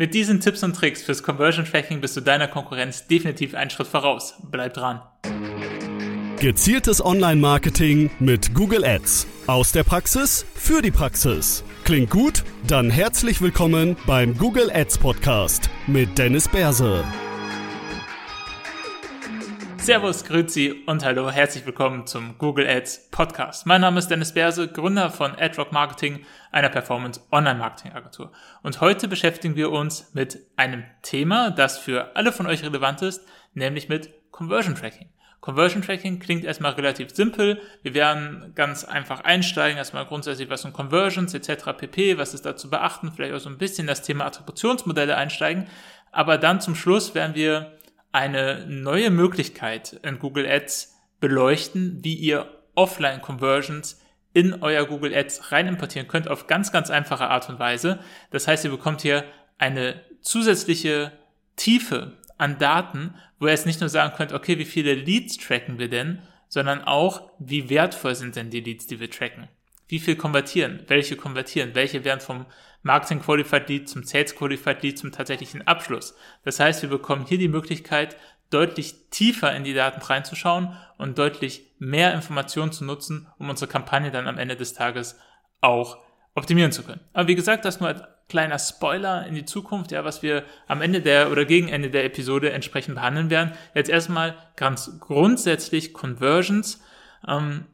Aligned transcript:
Mit 0.00 0.14
diesen 0.14 0.38
Tipps 0.38 0.62
und 0.62 0.76
Tricks 0.76 1.02
fürs 1.02 1.24
Conversion 1.24 1.64
Tracking 1.64 2.00
bist 2.00 2.16
du 2.16 2.20
deiner 2.20 2.46
Konkurrenz 2.46 3.08
definitiv 3.08 3.56
einen 3.56 3.68
Schritt 3.68 3.88
voraus. 3.88 4.34
Bleib 4.48 4.74
dran. 4.74 5.02
Gezieltes 6.38 7.04
Online-Marketing 7.04 8.08
mit 8.20 8.54
Google 8.54 8.84
Ads. 8.84 9.26
Aus 9.48 9.72
der 9.72 9.82
Praxis 9.82 10.46
für 10.54 10.82
die 10.82 10.92
Praxis. 10.92 11.64
Klingt 11.82 12.10
gut? 12.10 12.44
Dann 12.68 12.90
herzlich 12.90 13.42
willkommen 13.42 13.96
beim 14.06 14.38
Google 14.38 14.70
Ads 14.72 14.98
Podcast 14.98 15.68
mit 15.88 16.16
Dennis 16.16 16.46
Berse. 16.46 17.04
Servus, 19.88 20.22
Grüezi 20.22 20.82
und 20.84 21.02
hallo, 21.02 21.30
herzlich 21.30 21.64
willkommen 21.64 22.06
zum 22.06 22.36
Google 22.36 22.68
Ads 22.68 23.08
Podcast. 23.10 23.64
Mein 23.64 23.80
Name 23.80 23.98
ist 23.98 24.08
Dennis 24.08 24.34
Berse, 24.34 24.68
Gründer 24.68 25.08
von 25.08 25.34
AdRock 25.34 25.72
Marketing, 25.72 26.26
einer 26.52 26.68
Performance 26.68 27.22
Online 27.32 27.58
Marketing 27.58 27.92
Agentur. 27.94 28.30
Und 28.62 28.82
heute 28.82 29.08
beschäftigen 29.08 29.56
wir 29.56 29.72
uns 29.72 30.10
mit 30.12 30.40
einem 30.56 30.84
Thema, 31.00 31.50
das 31.50 31.78
für 31.78 32.14
alle 32.16 32.32
von 32.32 32.46
euch 32.46 32.62
relevant 32.62 33.00
ist, 33.00 33.26
nämlich 33.54 33.88
mit 33.88 34.10
Conversion 34.30 34.74
Tracking. 34.74 35.08
Conversion 35.40 35.80
Tracking 35.80 36.18
klingt 36.18 36.44
erstmal 36.44 36.72
relativ 36.72 37.08
simpel. 37.14 37.58
Wir 37.80 37.94
werden 37.94 38.52
ganz 38.54 38.84
einfach 38.84 39.24
einsteigen, 39.24 39.78
erstmal 39.78 40.04
grundsätzlich 40.04 40.50
was 40.50 40.60
sind 40.60 40.74
Conversions 40.74 41.32
etc. 41.32 41.64
pp, 41.74 42.18
was 42.18 42.34
ist 42.34 42.44
da 42.44 42.56
zu 42.56 42.68
beachten, 42.68 43.10
vielleicht 43.10 43.32
auch 43.32 43.40
so 43.40 43.48
ein 43.48 43.56
bisschen 43.56 43.86
das 43.86 44.02
Thema 44.02 44.26
Attributionsmodelle 44.26 45.16
einsteigen. 45.16 45.66
Aber 46.12 46.36
dann 46.36 46.60
zum 46.60 46.74
Schluss 46.74 47.14
werden 47.14 47.34
wir 47.34 47.77
eine 48.18 48.66
neue 48.66 49.10
Möglichkeit 49.10 49.92
in 50.02 50.18
Google 50.18 50.44
Ads 50.44 50.96
beleuchten, 51.20 52.00
wie 52.02 52.14
ihr 52.14 52.50
Offline-Conversions 52.74 54.02
in 54.32 54.60
euer 54.60 54.86
Google 54.86 55.14
Ads 55.14 55.52
rein 55.52 55.68
importieren 55.68 56.08
könnt 56.08 56.26
auf 56.26 56.48
ganz, 56.48 56.72
ganz 56.72 56.90
einfache 56.90 57.28
Art 57.28 57.48
und 57.48 57.60
Weise. 57.60 58.00
Das 58.30 58.48
heißt, 58.48 58.64
ihr 58.64 58.72
bekommt 58.72 59.02
hier 59.02 59.24
eine 59.56 60.02
zusätzliche 60.20 61.12
Tiefe 61.54 62.16
an 62.38 62.58
Daten, 62.58 63.14
wo 63.38 63.46
ihr 63.46 63.52
jetzt 63.52 63.66
nicht 63.66 63.80
nur 63.80 63.88
sagen 63.88 64.16
könnt, 64.16 64.32
okay, 64.32 64.58
wie 64.58 64.64
viele 64.64 64.94
Leads 64.94 65.36
tracken 65.36 65.78
wir 65.78 65.88
denn, 65.88 66.20
sondern 66.48 66.82
auch, 66.82 67.30
wie 67.38 67.70
wertvoll 67.70 68.16
sind 68.16 68.34
denn 68.34 68.50
die 68.50 68.60
Leads, 68.60 68.88
die 68.88 68.98
wir 68.98 69.10
tracken. 69.10 69.48
Wie 69.88 69.98
viel 69.98 70.16
konvertieren? 70.16 70.84
Welche 70.86 71.16
konvertieren? 71.16 71.74
Welche 71.74 72.04
werden 72.04 72.20
vom 72.20 72.46
Marketing 72.82 73.20
Qualified 73.20 73.68
Lead 73.68 73.88
zum 73.88 74.04
Sales 74.04 74.36
Qualified 74.36 74.82
Lead 74.82 74.98
zum 74.98 75.12
tatsächlichen 75.12 75.66
Abschluss? 75.66 76.14
Das 76.44 76.60
heißt, 76.60 76.82
wir 76.82 76.90
bekommen 76.90 77.24
hier 77.26 77.38
die 77.38 77.48
Möglichkeit, 77.48 78.16
deutlich 78.50 79.08
tiefer 79.10 79.54
in 79.54 79.64
die 79.64 79.74
Daten 79.74 80.00
reinzuschauen 80.00 80.76
und 80.96 81.18
deutlich 81.18 81.70
mehr 81.78 82.14
Informationen 82.14 82.72
zu 82.72 82.84
nutzen, 82.84 83.26
um 83.38 83.50
unsere 83.50 83.70
Kampagne 83.70 84.10
dann 84.10 84.28
am 84.28 84.38
Ende 84.38 84.56
des 84.56 84.74
Tages 84.74 85.18
auch 85.60 85.98
optimieren 86.34 86.72
zu 86.72 86.82
können. 86.82 87.00
Aber 87.12 87.28
wie 87.28 87.34
gesagt, 87.34 87.64
das 87.64 87.80
nur 87.80 87.88
als 87.88 88.02
kleiner 88.28 88.58
Spoiler 88.58 89.26
in 89.26 89.34
die 89.34 89.44
Zukunft, 89.44 89.90
ja, 89.90 90.04
was 90.04 90.22
wir 90.22 90.44
am 90.66 90.82
Ende 90.82 91.00
der 91.00 91.30
oder 91.30 91.44
gegen 91.44 91.68
Ende 91.68 91.90
der 91.90 92.04
Episode 92.04 92.52
entsprechend 92.52 92.94
behandeln 92.94 93.30
werden. 93.30 93.52
Jetzt 93.74 93.88
erstmal 93.88 94.36
ganz 94.56 94.98
grundsätzlich 95.00 95.94
Conversions. 95.94 96.82
Ähm, 97.26 97.64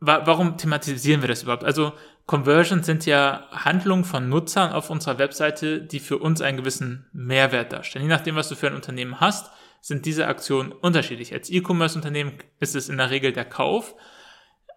warum 0.00 0.56
thematisieren 0.56 1.22
wir 1.22 1.28
das 1.28 1.42
überhaupt? 1.42 1.64
Also 1.64 1.92
Conversions 2.26 2.86
sind 2.86 3.06
ja 3.06 3.46
Handlungen 3.52 4.04
von 4.04 4.28
Nutzern 4.28 4.72
auf 4.72 4.90
unserer 4.90 5.18
Webseite, 5.18 5.80
die 5.80 6.00
für 6.00 6.18
uns 6.18 6.40
einen 6.40 6.58
gewissen 6.58 7.06
Mehrwert 7.12 7.72
darstellen. 7.72 8.04
Je 8.04 8.10
nachdem, 8.10 8.36
was 8.36 8.48
du 8.48 8.56
für 8.56 8.66
ein 8.66 8.74
Unternehmen 8.74 9.20
hast, 9.20 9.50
sind 9.80 10.04
diese 10.04 10.26
Aktionen 10.26 10.72
unterschiedlich. 10.72 11.32
Als 11.32 11.50
E-Commerce-Unternehmen 11.50 12.32
ist 12.58 12.74
es 12.74 12.88
in 12.88 12.96
der 12.96 13.10
Regel 13.10 13.32
der 13.32 13.44
Kauf 13.44 13.94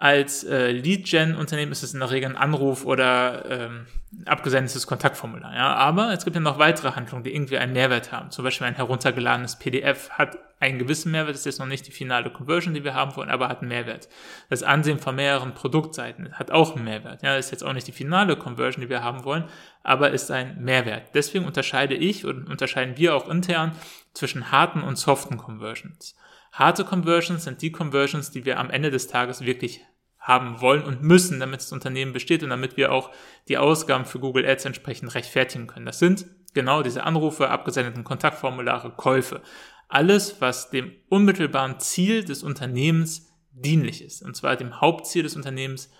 als 0.01 0.45
äh, 0.45 0.71
Lead-Gen-Unternehmen 0.71 1.73
ist 1.73 1.83
es 1.83 1.93
in 1.93 1.99
der 1.99 2.09
Regel 2.09 2.29
ein 2.29 2.37
Anruf 2.37 2.85
oder 2.85 3.43
ähm, 3.51 3.85
abgesendetes 4.25 4.87
Kontaktformular. 4.87 5.53
Ja? 5.53 5.75
Aber 5.75 6.13
es 6.13 6.23
gibt 6.23 6.37
ja 6.37 6.41
noch 6.41 6.57
weitere 6.57 6.93
Handlungen, 6.93 7.25
die 7.25 7.35
irgendwie 7.35 7.57
einen 7.57 7.73
Mehrwert 7.73 8.13
haben. 8.13 8.31
Zum 8.31 8.45
Beispiel 8.45 8.67
ein 8.67 8.75
heruntergeladenes 8.75 9.57
PDF 9.57 10.09
hat 10.11 10.37
einen 10.61 10.79
gewissen 10.79 11.11
Mehrwert, 11.11 11.35
ist 11.35 11.45
jetzt 11.45 11.59
noch 11.59 11.65
nicht 11.65 11.85
die 11.85 11.91
finale 11.91 12.29
Conversion, 12.29 12.73
die 12.73 12.85
wir 12.85 12.93
haben 12.93 13.17
wollen, 13.17 13.29
aber 13.29 13.49
hat 13.49 13.59
einen 13.59 13.67
Mehrwert. 13.67 14.07
Das 14.49 14.63
Ansehen 14.63 14.99
von 14.99 15.17
mehreren 15.17 15.53
Produktseiten 15.53 16.31
hat 16.31 16.49
auch 16.49 16.77
einen 16.77 16.85
Mehrwert. 16.85 17.21
Ja, 17.21 17.35
das 17.35 17.47
ist 17.47 17.51
jetzt 17.51 17.63
auch 17.65 17.73
nicht 17.73 17.87
die 17.87 17.91
finale 17.91 18.37
Conversion, 18.37 18.81
die 18.81 18.89
wir 18.89 19.03
haben 19.03 19.25
wollen, 19.25 19.43
aber 19.83 20.11
ist 20.11 20.31
ein 20.31 20.63
Mehrwert. 20.63 21.13
Deswegen 21.13 21.43
unterscheide 21.43 21.95
ich 21.95 22.25
und 22.25 22.47
unterscheiden 22.47 22.95
wir 22.95 23.15
auch 23.15 23.27
intern 23.27 23.73
zwischen 24.13 24.49
harten 24.49 24.81
und 24.81 24.97
soften 24.97 25.35
Conversions. 25.35 26.15
Harte 26.51 26.83
Conversions 26.83 27.43
sind 27.43 27.61
die 27.61 27.71
Conversions, 27.71 28.31
die 28.31 28.45
wir 28.45 28.59
am 28.59 28.69
Ende 28.69 28.91
des 28.91 29.07
Tages 29.07 29.45
wirklich 29.45 29.81
haben 30.29 30.61
wollen 30.61 30.83
und 30.83 31.01
müssen, 31.01 31.39
damit 31.39 31.59
das 31.59 31.73
Unternehmen 31.73 32.13
besteht 32.13 32.43
und 32.43 32.51
damit 32.51 32.77
wir 32.77 32.91
auch 32.93 33.09
die 33.47 33.57
Ausgaben 33.57 34.05
für 34.05 34.19
Google 34.19 34.45
Ads 34.45 34.65
entsprechend 34.65 35.13
rechtfertigen 35.15 35.65
können. 35.65 35.87
Das 35.87 35.97
sind 35.97 36.27
genau 36.53 36.83
diese 36.83 37.03
Anrufe, 37.03 37.49
abgesendeten 37.49 38.03
Kontaktformulare, 38.03 38.91
Käufe. 38.91 39.41
Alles, 39.87 40.39
was 40.39 40.69
dem 40.69 40.93
unmittelbaren 41.09 41.79
Ziel 41.79 42.23
des 42.23 42.43
Unternehmens 42.43 43.27
dienlich 43.51 44.03
ist. 44.03 44.21
Und 44.21 44.35
zwar 44.35 44.55
dem 44.55 44.79
Hauptziel 44.79 45.23
des 45.23 45.35
Unternehmens, 45.35 45.91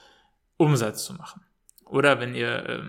Umsatz 0.57 1.06
zu 1.06 1.13
machen. 1.13 1.41
Oder 1.85 2.19
wenn 2.19 2.35
ihr 2.35 2.69
äh, 2.69 2.81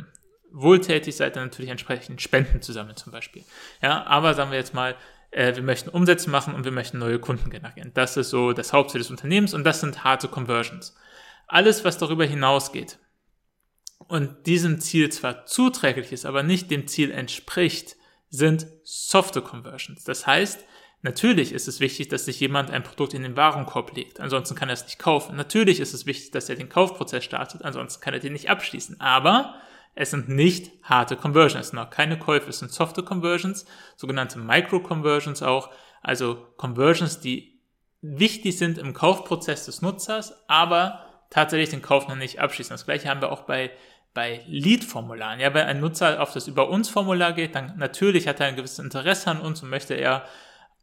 wohltätig 0.52 1.16
seid, 1.16 1.36
dann 1.36 1.44
natürlich 1.44 1.70
entsprechend 1.70 2.20
Spenden 2.20 2.60
zu 2.60 2.72
sammeln 2.72 2.96
zum 2.96 3.12
Beispiel. 3.12 3.44
Ja, 3.80 4.04
aber 4.04 4.34
sagen 4.34 4.50
wir 4.50 4.58
jetzt 4.58 4.74
mal, 4.74 4.94
äh, 5.30 5.54
wir 5.54 5.62
möchten 5.62 5.88
Umsätze 5.88 6.28
machen 6.28 6.54
und 6.54 6.64
wir 6.64 6.72
möchten 6.72 6.98
neue 6.98 7.18
Kunden 7.18 7.48
generieren. 7.48 7.92
Das 7.94 8.18
ist 8.18 8.28
so 8.28 8.52
das 8.52 8.74
Hauptziel 8.74 9.00
des 9.00 9.10
Unternehmens 9.10 9.54
und 9.54 9.64
das 9.64 9.80
sind 9.80 10.04
harte 10.04 10.28
Conversions. 10.28 10.94
Alles, 11.50 11.84
was 11.84 11.98
darüber 11.98 12.24
hinausgeht 12.24 12.98
und 14.08 14.46
diesem 14.46 14.80
Ziel 14.80 15.10
zwar 15.10 15.46
zuträglich 15.46 16.12
ist, 16.12 16.26
aber 16.26 16.42
nicht 16.42 16.70
dem 16.70 16.86
Ziel 16.86 17.10
entspricht, 17.10 17.96
sind 18.28 18.66
softe 18.84 19.42
Conversions. 19.42 20.04
Das 20.04 20.26
heißt, 20.26 20.64
Natürlich 21.02 21.52
ist 21.52 21.66
es 21.66 21.80
wichtig, 21.80 22.08
dass 22.08 22.26
sich 22.26 22.40
jemand 22.40 22.70
ein 22.70 22.82
Produkt 22.82 23.14
in 23.14 23.22
den 23.22 23.36
Warenkorb 23.36 23.96
legt, 23.96 24.20
ansonsten 24.20 24.54
kann 24.54 24.68
er 24.68 24.74
es 24.74 24.84
nicht 24.84 24.98
kaufen. 24.98 25.34
Natürlich 25.34 25.80
ist 25.80 25.94
es 25.94 26.04
wichtig, 26.04 26.30
dass 26.30 26.50
er 26.50 26.56
den 26.56 26.68
Kaufprozess 26.68 27.24
startet, 27.24 27.64
ansonsten 27.64 28.02
kann 28.02 28.12
er 28.12 28.20
den 28.20 28.34
nicht 28.34 28.50
abschließen. 28.50 29.00
Aber 29.00 29.54
es 29.94 30.10
sind 30.10 30.28
nicht 30.28 30.72
harte 30.82 31.16
Conversions, 31.16 31.66
es 31.66 31.70
sind 31.70 31.78
auch 31.78 31.88
keine 31.88 32.18
Käufe, 32.18 32.50
es 32.50 32.58
sind 32.58 32.70
softe 32.70 33.02
Conversions, 33.02 33.64
sogenannte 33.96 34.38
Micro-Conversions 34.38 35.42
auch, 35.42 35.70
also 36.02 36.46
Conversions, 36.58 37.20
die 37.20 37.60
wichtig 38.02 38.58
sind 38.58 38.76
im 38.76 38.92
Kaufprozess 38.92 39.64
des 39.64 39.80
Nutzers, 39.80 40.48
aber 40.48 41.09
tatsächlich 41.30 41.70
den 41.70 41.82
Kauf 41.82 42.08
noch 42.08 42.16
nicht 42.16 42.40
abschließen. 42.40 42.74
Das 42.74 42.84
gleiche 42.84 43.08
haben 43.08 43.20
wir 43.20 43.32
auch 43.32 43.42
bei 43.42 43.70
bei 44.14 44.42
Lead-Formularen. 44.48 45.40
Ja, 45.40 45.54
wenn 45.54 45.66
ein 45.66 45.80
Nutzer 45.80 46.20
auf 46.20 46.32
das 46.32 46.48
Über 46.48 46.68
uns 46.68 46.88
Formular 46.88 47.32
geht, 47.32 47.54
dann 47.54 47.74
natürlich 47.76 48.26
hat 48.26 48.40
er 48.40 48.46
ein 48.46 48.56
gewisses 48.56 48.80
Interesse 48.80 49.30
an 49.30 49.40
uns 49.40 49.62
und 49.62 49.70
möchte 49.70 49.94
er 49.94 50.24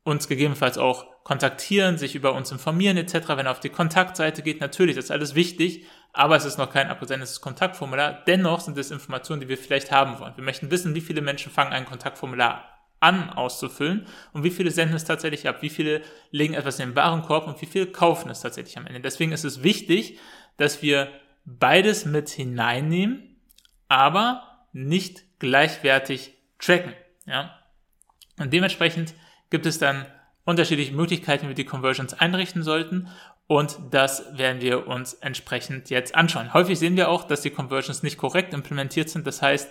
uns 0.04 0.30
gegebenenfalls 0.30 0.78
auch 0.78 1.06
kontaktieren, 1.24 1.98
sich 1.98 2.16
über 2.16 2.34
uns 2.34 2.52
informieren 2.52 2.96
etc. 2.96 3.28
Wenn 3.30 3.46
er 3.46 3.52
auf 3.52 3.60
die 3.60 3.70
Kontaktseite 3.70 4.42
geht, 4.42 4.62
natürlich, 4.62 4.96
das 4.96 5.06
ist 5.06 5.12
alles 5.12 5.36
wichtig, 5.36 5.86
aber 6.14 6.38
es 6.38 6.46
ist 6.46 6.58
noch 6.58 6.72
kein 6.72 6.88
abgesendetes 6.88 7.42
Kontaktformular. 7.42 8.24
Dennoch 8.26 8.62
sind 8.62 8.78
es 8.78 8.92
Informationen, 8.92 9.42
die 9.42 9.50
wir 9.50 9.58
vielleicht 9.58 9.92
haben 9.92 10.20
wollen. 10.20 10.38
Wir 10.38 10.46
möchten 10.46 10.72
wissen, 10.72 10.96
wie 10.96 11.02
viele 11.02 11.22
Menschen 11.22 11.52
fangen 11.52 11.74
ein 11.74 11.84
Kontaktformular 11.84 12.64
an 13.00 13.30
auszufüllen 13.30 14.08
und 14.32 14.44
wie 14.44 14.50
viele 14.50 14.72
senden 14.72 14.96
es 14.96 15.04
tatsächlich 15.04 15.48
ab, 15.48 15.62
wie 15.62 15.70
viele 15.70 16.02
legen 16.32 16.54
etwas 16.54 16.80
in 16.80 16.90
den 16.90 16.96
Warenkorb 16.96 17.46
und 17.46 17.62
wie 17.62 17.68
viele 17.68 17.88
kaufen 17.88 18.32
es 18.32 18.40
tatsächlich 18.40 18.78
am 18.78 18.88
Ende. 18.88 19.02
Deswegen 19.02 19.34
ist 19.34 19.44
es 19.44 19.62
wichtig, 19.62 20.18
dass 20.58 20.82
wir 20.82 21.10
beides 21.46 22.06
mit 22.06 22.30
hineinnehmen, 22.30 23.40
aber 23.88 24.66
nicht 24.74 25.40
gleichwertig 25.40 26.34
tracken. 26.60 26.94
Ja? 27.26 27.58
Und 28.40 28.54
dementsprechend 28.54 29.14
gibt 29.50 29.66
es 29.66 29.80
dann 29.80 30.06
unterschiedliche 30.44 30.94
Möglichkeiten, 30.94 31.46
wie 31.46 31.50
wir 31.50 31.56
die 31.56 31.66
Conversions 31.66 32.14
einrichten 32.14 32.64
sollten. 32.64 33.10
Und 33.48 33.78
das 33.92 34.38
werden 34.38 34.62
wir 34.62 34.88
uns 34.88 35.14
entsprechend 35.14 35.90
jetzt 35.90 36.16
anschauen. 36.16 36.54
Häufig 36.54 36.78
sehen 36.78 36.98
wir 36.98 37.10
auch, 37.10 37.24
dass 37.24 37.42
die 37.42 37.50
Conversions 37.50 38.04
nicht 38.04 38.18
korrekt 38.18 38.54
implementiert 38.54 39.10
sind. 39.10 39.26
Das 39.26 39.42
heißt, 39.42 39.70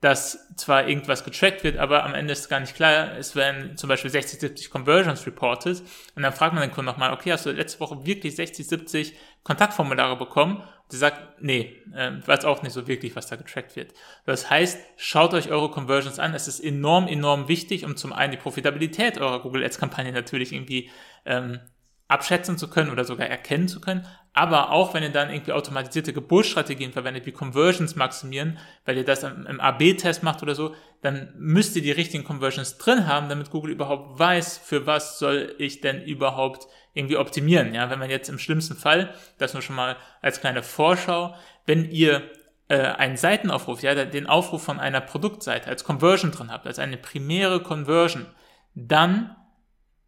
dass 0.00 0.54
zwar 0.54 0.86
irgendwas 0.86 1.24
getrackt 1.24 1.64
wird, 1.64 1.76
aber 1.76 2.04
am 2.04 2.14
Ende 2.14 2.32
ist 2.32 2.48
gar 2.48 2.60
nicht 2.60 2.76
klar, 2.76 3.16
es 3.18 3.34
werden 3.34 3.76
zum 3.76 3.88
Beispiel 3.88 4.10
60, 4.10 4.38
70 4.38 4.70
Conversions 4.70 5.26
reported 5.26 5.82
und 6.14 6.22
dann 6.22 6.32
fragt 6.32 6.54
man 6.54 6.62
den 6.62 6.70
Kunden 6.70 6.86
nochmal, 6.86 7.12
okay, 7.12 7.32
hast 7.32 7.46
du 7.46 7.50
letzte 7.50 7.80
Woche 7.80 8.06
wirklich 8.06 8.36
60, 8.36 8.68
70 8.68 9.16
Kontaktformulare 9.48 10.16
bekommen? 10.16 10.58
Und 10.58 10.92
sie 10.92 10.98
sagt, 10.98 11.42
nee, 11.42 11.74
äh, 11.94 12.12
weiß 12.24 12.44
auch 12.44 12.62
nicht 12.62 12.72
so 12.72 12.86
wirklich, 12.86 13.16
was 13.16 13.26
da 13.26 13.36
getrackt 13.36 13.76
wird. 13.76 13.94
Das 14.26 14.50
heißt, 14.50 14.78
schaut 14.96 15.32
euch 15.32 15.50
eure 15.50 15.70
Conversions 15.70 16.18
an, 16.18 16.34
es 16.34 16.48
ist 16.48 16.60
enorm, 16.60 17.08
enorm 17.08 17.48
wichtig, 17.48 17.84
um 17.86 17.96
zum 17.96 18.12
einen 18.12 18.32
die 18.32 18.38
Profitabilität 18.38 19.18
eurer 19.18 19.40
Google 19.40 19.64
Ads 19.64 19.78
Kampagne 19.78 20.12
natürlich 20.12 20.52
irgendwie 20.52 20.90
ähm, 21.24 21.60
abschätzen 22.08 22.56
zu 22.56 22.68
können 22.68 22.90
oder 22.90 23.04
sogar 23.04 23.28
erkennen 23.28 23.68
zu 23.68 23.80
können. 23.80 24.06
Aber 24.32 24.72
auch 24.72 24.94
wenn 24.94 25.02
ihr 25.02 25.12
dann 25.12 25.30
irgendwie 25.30 25.52
automatisierte 25.52 26.12
Geburtsstrategien 26.12 26.92
verwendet, 26.92 27.26
wie 27.26 27.32
Conversions 27.32 27.96
maximieren, 27.96 28.58
weil 28.86 28.96
ihr 28.96 29.04
das 29.04 29.22
im, 29.22 29.60
AB-Test 29.60 30.22
macht 30.22 30.42
oder 30.42 30.54
so, 30.54 30.74
dann 31.02 31.34
müsst 31.36 31.76
ihr 31.76 31.82
die 31.82 31.92
richtigen 31.92 32.24
Conversions 32.24 32.78
drin 32.78 33.06
haben, 33.06 33.28
damit 33.28 33.50
Google 33.50 33.72
überhaupt 33.72 34.18
weiß, 34.18 34.58
für 34.58 34.86
was 34.86 35.18
soll 35.18 35.54
ich 35.58 35.80
denn 35.80 36.02
überhaupt 36.02 36.66
irgendwie 36.94 37.16
optimieren. 37.16 37.74
Ja, 37.74 37.90
wenn 37.90 37.98
man 37.98 38.10
jetzt 38.10 38.28
im 38.28 38.38
schlimmsten 38.38 38.76
Fall, 38.76 39.14
das 39.38 39.52
nur 39.52 39.62
schon 39.62 39.76
mal 39.76 39.96
als 40.22 40.40
kleine 40.40 40.62
Vorschau, 40.62 41.34
wenn 41.66 41.90
ihr 41.90 42.22
äh, 42.68 42.78
einen 42.78 43.16
Seitenaufruf, 43.16 43.82
ja, 43.82 43.94
den 44.04 44.26
Aufruf 44.26 44.62
von 44.62 44.80
einer 44.80 45.00
Produktseite 45.00 45.68
als 45.68 45.84
Conversion 45.84 46.30
drin 46.30 46.50
habt, 46.50 46.66
als 46.66 46.78
eine 46.78 46.96
primäre 46.96 47.62
Conversion, 47.62 48.26
dann 48.74 49.36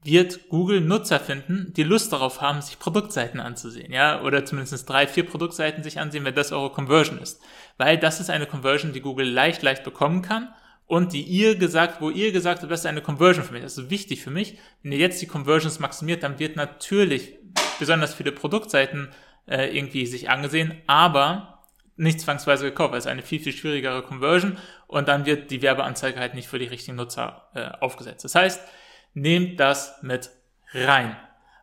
wird 0.03 0.49
Google 0.49 0.81
Nutzer 0.81 1.21
finden, 1.21 1.73
die 1.77 1.83
Lust 1.83 2.13
darauf 2.13 2.41
haben, 2.41 2.63
sich 2.63 2.79
Produktseiten 2.79 3.39
anzusehen, 3.39 3.93
ja, 3.93 4.23
oder 4.23 4.45
zumindest 4.45 4.89
drei, 4.89 5.07
vier 5.07 5.27
Produktseiten 5.27 5.83
sich 5.83 6.01
ansehen, 6.01 6.25
wenn 6.25 6.35
das 6.35 6.53
eure 6.53 6.71
Conversion 6.71 7.19
ist. 7.19 7.41
Weil 7.77 7.99
das 7.99 8.21
ist 8.21 8.31
eine 8.31 8.47
Conversion, 8.47 8.93
die 8.93 9.03
Google 9.03 9.29
leicht, 9.29 9.63
leicht 9.63 9.85
bekommen 9.85 10.23
kann 10.23 10.49
und 10.87 11.13
die 11.13 11.23
ihr 11.23 11.57
gesagt, 11.57 12.01
wo 12.01 12.09
ihr 12.09 12.33
gesagt 12.33 12.63
habt, 12.63 12.73
das 12.73 12.81
ist 12.81 12.87
eine 12.87 13.03
Conversion 13.03 13.45
für 13.45 13.53
mich, 13.53 13.63
das 13.63 13.77
ist 13.77 13.91
wichtig 13.91 14.23
für 14.23 14.31
mich. 14.31 14.59
Wenn 14.83 14.93
ihr 14.93 14.99
jetzt 14.99 15.21
die 15.21 15.27
Conversions 15.27 15.81
maximiert, 15.81 16.23
dann 16.23 16.39
wird 16.39 16.57
natürlich 16.57 17.35
besonders 17.79 18.15
viele 18.15 18.33
Produktseiten 18.33 19.11
äh, 19.47 19.77
irgendwie 19.77 20.07
sich 20.07 20.31
angesehen, 20.31 20.81
aber 20.87 21.61
nicht 21.97 22.21
zwangsweise 22.21 22.65
gekauft, 22.65 22.93
weil 22.93 22.99
es 22.99 23.07
eine 23.07 23.23
viel, 23.23 23.41
viel 23.41 23.53
schwierigere 23.53 24.03
Conversion 24.03 24.57
und 24.87 25.09
dann 25.09 25.27
wird 25.27 25.51
die 25.51 25.61
Werbeanzeige 25.61 26.19
halt 26.19 26.35
nicht 26.35 26.49
für 26.49 26.59
die 26.59 26.65
richtigen 26.65 26.97
Nutzer 26.97 27.51
äh, 27.55 27.69
aufgesetzt. 27.81 28.25
Das 28.25 28.35
heißt, 28.35 28.61
nehmt 29.15 29.61
das 29.61 30.03
mit 30.03 30.31
rein. 30.73 31.17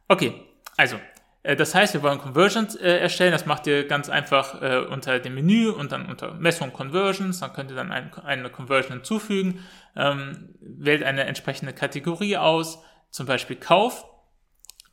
Okay, 0.07 0.33
also, 0.77 0.97
äh, 1.43 1.55
das 1.55 1.73
heißt, 1.73 1.93
wir 1.93 2.03
wollen 2.03 2.19
Conversions 2.19 2.75
äh, 2.75 2.97
erstellen. 2.97 3.31
Das 3.31 3.45
macht 3.45 3.67
ihr 3.67 3.87
ganz 3.87 4.09
einfach 4.09 4.61
äh, 4.61 4.77
unter 4.79 5.19
dem 5.19 5.35
Menü 5.35 5.69
und 5.69 5.91
dann 5.91 6.05
unter 6.07 6.33
Messung 6.33 6.73
Conversions. 6.73 7.39
Dann 7.39 7.53
könnt 7.53 7.71
ihr 7.71 7.75
dann 7.75 7.91
ein, 7.91 8.13
eine 8.13 8.49
Conversion 8.49 8.97
hinzufügen. 8.97 9.65
Ähm, 9.95 10.55
wählt 10.59 11.03
eine 11.03 11.23
entsprechende 11.23 11.73
Kategorie 11.73 12.37
aus, 12.37 12.83
zum 13.09 13.25
Beispiel 13.25 13.55
Kauf. 13.55 14.05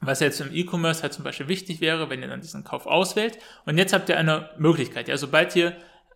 Was 0.00 0.20
jetzt 0.20 0.40
im 0.40 0.54
E-Commerce 0.54 1.02
halt 1.02 1.12
zum 1.12 1.24
Beispiel 1.24 1.48
wichtig 1.48 1.80
wäre, 1.80 2.10
wenn 2.10 2.20
ihr 2.20 2.28
dann 2.28 2.40
diesen 2.40 2.62
Kauf 2.62 2.86
auswählt. 2.86 3.38
Und 3.64 3.78
jetzt 3.78 3.92
habt 3.92 4.08
ihr 4.08 4.18
eine 4.18 4.50
Möglichkeit. 4.58 5.08
Ja, 5.08 5.16
sobald 5.16 5.56
ihr 5.56 5.74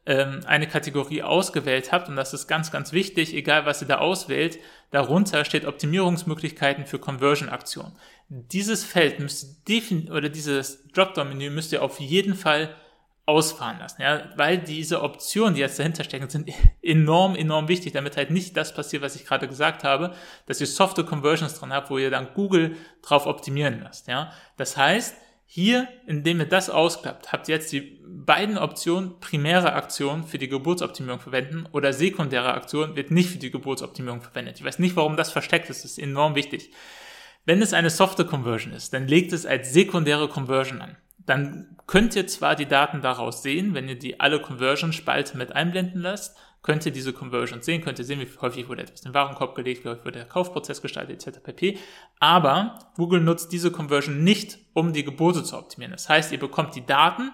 ähm, 0.08 0.40
eine 0.46 0.66
Kategorie 0.66 1.22
ausgewählt 1.22 1.92
habt, 1.92 2.08
und 2.08 2.16
das 2.16 2.32
ist 2.32 2.48
ganz, 2.48 2.72
ganz 2.72 2.92
wichtig, 2.92 3.34
egal 3.34 3.66
was 3.66 3.82
ihr 3.82 3.88
da 3.88 3.98
auswählt, 3.98 4.58
darunter 4.90 5.44
steht 5.44 5.66
Optimierungsmöglichkeiten 5.66 6.86
für 6.86 6.98
Conversion-Aktionen. 6.98 7.92
Dieses 8.30 8.84
Feld 8.84 9.20
müsst 9.20 9.68
ihr 9.68 10.10
oder 10.10 10.30
dieses 10.30 10.88
Dropdown-Menü 10.88 11.50
müsst 11.50 11.72
ihr 11.72 11.82
auf 11.82 12.00
jeden 12.00 12.34
Fall 12.34 12.74
ausfahren 13.26 13.78
lassen, 13.78 14.00
ja, 14.00 14.22
weil 14.36 14.56
diese 14.56 15.02
Optionen, 15.02 15.54
die 15.54 15.60
jetzt 15.60 15.78
dahinter 15.78 16.02
stecken, 16.02 16.30
sind 16.30 16.50
enorm, 16.82 17.36
enorm 17.36 17.68
wichtig, 17.68 17.92
damit 17.92 18.16
halt 18.16 18.30
nicht 18.30 18.56
das 18.56 18.72
passiert, 18.72 19.02
was 19.02 19.16
ich 19.16 19.26
gerade 19.26 19.46
gesagt 19.46 19.84
habe, 19.84 20.14
dass 20.46 20.62
ihr 20.62 20.66
softe 20.66 21.04
Conversions 21.04 21.52
dran 21.52 21.74
habt, 21.74 21.90
wo 21.90 21.98
ihr 21.98 22.10
dann 22.10 22.32
Google 22.32 22.76
drauf 23.02 23.26
optimieren 23.26 23.82
lasst, 23.82 24.08
ja. 24.08 24.32
Das 24.56 24.78
heißt, 24.78 25.14
hier, 25.50 25.88
indem 26.06 26.40
ihr 26.40 26.46
das 26.46 26.68
ausklappt, 26.68 27.32
habt 27.32 27.48
ihr 27.48 27.54
jetzt 27.54 27.72
die 27.72 27.98
beiden 28.06 28.58
Optionen 28.58 29.18
primäre 29.18 29.72
Aktion 29.72 30.24
für 30.24 30.36
die 30.36 30.50
Geburtsoptimierung 30.50 31.20
verwenden 31.20 31.64
oder 31.72 31.94
sekundäre 31.94 32.52
Aktion 32.52 32.96
wird 32.96 33.10
nicht 33.10 33.30
für 33.30 33.38
die 33.38 33.50
Geburtsoptimierung 33.50 34.20
verwendet. 34.20 34.58
Ich 34.58 34.64
weiß 34.64 34.78
nicht, 34.78 34.94
warum 34.94 35.16
das 35.16 35.32
versteckt 35.32 35.70
ist, 35.70 35.84
das 35.84 35.92
ist 35.92 35.98
enorm 35.98 36.34
wichtig. 36.34 36.70
Wenn 37.46 37.62
es 37.62 37.72
eine 37.72 37.88
softe 37.88 38.26
Conversion 38.26 38.74
ist, 38.74 38.92
dann 38.92 39.08
legt 39.08 39.32
es 39.32 39.46
als 39.46 39.72
sekundäre 39.72 40.28
Conversion 40.28 40.82
an. 40.82 40.98
Dann 41.16 41.77
könnt 41.88 42.14
ihr 42.14 42.28
zwar 42.28 42.54
die 42.54 42.66
Daten 42.66 43.02
daraus 43.02 43.42
sehen, 43.42 43.74
wenn 43.74 43.88
ihr 43.88 43.98
die 43.98 44.20
alle 44.20 44.40
Conversion-Spalte 44.40 45.36
mit 45.36 45.52
einblenden 45.52 46.02
lasst, 46.02 46.38
könnt 46.62 46.84
ihr 46.84 46.92
diese 46.92 47.12
Conversions 47.12 47.64
sehen, 47.64 47.82
könnt 47.82 47.98
ihr 47.98 48.04
sehen, 48.04 48.20
wie 48.20 48.28
häufig 48.40 48.68
wurde 48.68 48.82
etwas 48.82 49.00
in 49.00 49.10
den 49.10 49.14
Warenkorb 49.14 49.54
gelegt, 49.54 49.84
wie 49.84 49.88
häufig 49.88 50.04
wurde 50.04 50.18
der 50.18 50.28
Kaufprozess 50.28 50.82
gestaltet, 50.82 51.26
etc. 51.26 51.40
pp. 51.42 51.78
Aber 52.20 52.78
Google 52.96 53.20
nutzt 53.20 53.52
diese 53.52 53.72
Conversion 53.72 54.22
nicht, 54.22 54.58
um 54.74 54.92
die 54.92 55.04
Gebote 55.04 55.42
zu 55.42 55.56
optimieren. 55.56 55.92
Das 55.92 56.08
heißt, 56.08 56.30
ihr 56.30 56.38
bekommt 56.38 56.74
die 56.74 56.84
Daten, 56.84 57.32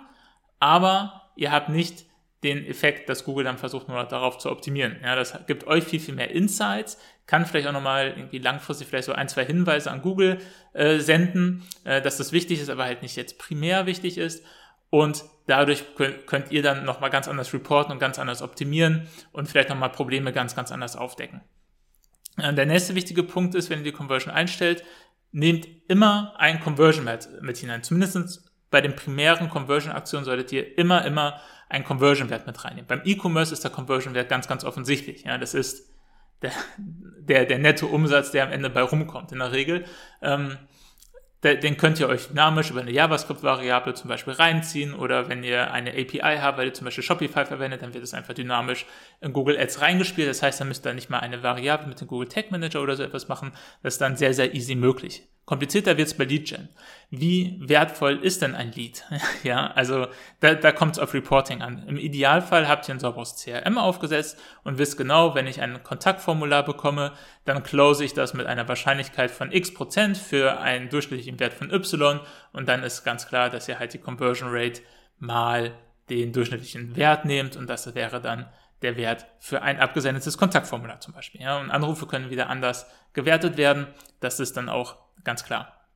aber 0.60 1.22
ihr 1.36 1.50
habt 1.50 1.68
nicht 1.68 2.06
den 2.44 2.64
Effekt, 2.66 3.08
dass 3.08 3.24
Google 3.24 3.44
dann 3.44 3.58
versucht, 3.58 3.88
nur 3.88 4.04
darauf 4.04 4.38
zu 4.38 4.50
optimieren. 4.50 4.96
Ja, 5.02 5.16
das 5.16 5.36
gibt 5.46 5.66
euch 5.66 5.84
viel, 5.84 5.98
viel 5.98 6.14
mehr 6.14 6.30
Insights, 6.30 6.98
kann 7.26 7.46
vielleicht 7.46 7.66
auch 7.66 7.72
nochmal 7.72 8.14
irgendwie 8.16 8.38
langfristig 8.38 8.86
vielleicht 8.86 9.06
so 9.06 9.12
ein, 9.12 9.28
zwei 9.28 9.44
Hinweise 9.44 9.90
an 9.90 10.02
Google 10.02 10.38
äh, 10.74 10.98
senden, 10.98 11.64
äh, 11.84 12.00
dass 12.02 12.18
das 12.18 12.32
wichtig 12.32 12.60
ist, 12.60 12.68
aber 12.68 12.84
halt 12.84 13.02
nicht 13.02 13.16
jetzt 13.16 13.38
primär 13.38 13.86
wichtig 13.86 14.18
ist. 14.18 14.44
Und 14.90 15.24
dadurch 15.48 15.84
könnt 15.96 16.52
ihr 16.52 16.62
dann 16.62 16.84
nochmal 16.84 17.10
ganz 17.10 17.26
anders 17.26 17.52
reporten 17.52 17.92
und 17.92 17.98
ganz 17.98 18.18
anders 18.18 18.42
optimieren 18.42 19.08
und 19.32 19.48
vielleicht 19.48 19.70
nochmal 19.70 19.90
Probleme 19.90 20.32
ganz, 20.32 20.54
ganz 20.54 20.70
anders 20.70 20.94
aufdecken. 20.94 21.40
Äh, 22.36 22.54
der 22.54 22.66
nächste 22.66 22.94
wichtige 22.94 23.22
Punkt 23.22 23.54
ist, 23.54 23.70
wenn 23.70 23.80
ihr 23.80 23.84
die 23.84 23.92
Conversion 23.92 24.32
einstellt, 24.32 24.84
nehmt 25.32 25.66
immer 25.88 26.34
ein 26.38 26.60
Conversion-Wert 26.60 27.42
mit 27.42 27.56
hinein. 27.56 27.82
Zumindest 27.82 28.50
bei 28.70 28.80
den 28.80 28.96
primären 28.96 29.50
Conversion-Aktionen 29.50 30.24
solltet 30.24 30.52
ihr 30.52 30.78
immer, 30.78 31.04
immer 31.04 31.40
einen 31.74 31.84
Conversion-Wert 31.84 32.46
mit 32.46 32.64
reinnehmen. 32.64 32.86
Beim 32.86 33.02
E-Commerce 33.04 33.52
ist 33.52 33.64
der 33.64 33.70
Conversion-Wert 33.70 34.28
ganz, 34.28 34.48
ganz 34.48 34.64
offensichtlich. 34.64 35.24
Ja, 35.24 35.38
das 35.38 35.54
ist 35.54 35.90
der, 36.42 36.52
der, 36.78 37.44
der 37.46 37.58
nette 37.58 37.86
Umsatz, 37.86 38.30
der 38.30 38.44
am 38.44 38.52
Ende 38.52 38.70
bei 38.70 38.82
rumkommt 38.82 39.32
in 39.32 39.40
der 39.40 39.52
Regel. 39.52 39.84
Ähm, 40.22 40.56
den 41.42 41.76
könnt 41.76 42.00
ihr 42.00 42.08
euch 42.08 42.28
dynamisch 42.28 42.70
über 42.70 42.80
eine 42.80 42.90
JavaScript-Variable 42.90 43.92
zum 43.92 44.08
Beispiel 44.08 44.32
reinziehen 44.32 44.94
oder 44.94 45.28
wenn 45.28 45.42
ihr 45.42 45.72
eine 45.72 45.90
API 45.90 46.38
habt, 46.40 46.56
weil 46.56 46.68
ihr 46.68 46.74
zum 46.74 46.86
Beispiel 46.86 47.04
Shopify 47.04 47.44
verwendet, 47.44 47.82
dann 47.82 47.92
wird 47.92 48.02
es 48.02 48.14
einfach 48.14 48.32
dynamisch 48.32 48.86
in 49.20 49.34
Google 49.34 49.58
Ads 49.58 49.82
reingespielt. 49.82 50.26
Das 50.26 50.42
heißt, 50.42 50.60
dann 50.60 50.68
müsst 50.68 50.86
ihr 50.86 50.94
nicht 50.94 51.10
mal 51.10 51.18
eine 51.18 51.42
Variable 51.42 51.88
mit 51.88 52.00
dem 52.00 52.08
Google 52.08 52.28
Tag 52.28 52.50
Manager 52.50 52.80
oder 52.80 52.96
so 52.96 53.02
etwas 53.02 53.28
machen. 53.28 53.52
Das 53.82 53.94
ist 53.94 54.00
dann 54.00 54.16
sehr, 54.16 54.32
sehr 54.32 54.54
easy 54.54 54.74
möglich. 54.74 55.28
Komplizierter 55.44 55.98
wird's 55.98 56.14
bei 56.14 56.24
Lead 56.24 56.48
Gen. 56.48 56.70
Wie 57.10 57.58
wertvoll 57.60 58.18
ist 58.22 58.40
denn 58.40 58.54
ein 58.54 58.72
Lead? 58.72 59.04
ja, 59.42 59.70
also 59.72 60.06
da, 60.40 60.54
da 60.54 60.72
kommt 60.72 60.98
auf 60.98 61.12
Reporting 61.12 61.60
an. 61.60 61.84
Im 61.86 61.98
Idealfall 61.98 62.66
habt 62.66 62.88
ihr 62.88 62.94
ein 62.94 63.00
sauberes 63.00 63.36
CRM 63.36 63.76
aufgesetzt 63.76 64.38
und 64.62 64.78
wisst 64.78 64.96
genau, 64.96 65.34
wenn 65.34 65.46
ich 65.46 65.60
ein 65.60 65.82
Kontaktformular 65.82 66.64
bekomme, 66.64 67.12
dann 67.44 67.62
close 67.62 68.04
ich 68.04 68.14
das 68.14 68.32
mit 68.32 68.46
einer 68.46 68.68
Wahrscheinlichkeit 68.68 69.30
von 69.30 69.52
x 69.52 69.74
Prozent 69.74 70.16
für 70.16 70.60
einen 70.60 70.88
durchschnittlichen 70.88 71.38
Wert 71.38 71.52
von 71.52 71.70
y 71.70 72.20
und 72.52 72.68
dann 72.68 72.82
ist 72.82 73.04
ganz 73.04 73.26
klar, 73.26 73.50
dass 73.50 73.68
ihr 73.68 73.78
halt 73.78 73.92
die 73.92 73.98
Conversion 73.98 74.48
Rate 74.50 74.80
mal 75.18 75.72
den 76.08 76.32
durchschnittlichen 76.32 76.96
Wert 76.96 77.26
nehmt 77.26 77.56
und 77.56 77.68
das 77.68 77.94
wäre 77.94 78.20
dann 78.20 78.46
der 78.82 78.96
Wert 78.96 79.26
für 79.40 79.62
ein 79.62 79.78
abgesendetes 79.78 80.38
Kontaktformular 80.38 81.00
zum 81.00 81.14
Beispiel. 81.14 81.40
Ja, 81.40 81.58
und 81.58 81.70
Anrufe 81.70 82.06
können 82.06 82.30
wieder 82.30 82.48
anders 82.48 82.86
gewertet 83.12 83.56
werden. 83.56 83.86
Das 84.20 84.40
ist 84.40 84.56
dann 84.56 84.68
auch 84.68 85.03
ganz 85.22 85.44
klar. 85.44 85.86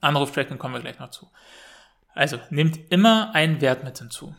Anruftracking 0.00 0.58
kommen 0.58 0.74
wir 0.74 0.80
gleich 0.80 0.98
noch 0.98 1.10
zu. 1.10 1.30
Also, 2.14 2.38
nehmt 2.50 2.90
immer 2.90 3.34
einen 3.34 3.60
Wert 3.60 3.84
mit 3.84 3.98
hinzu. 3.98 4.34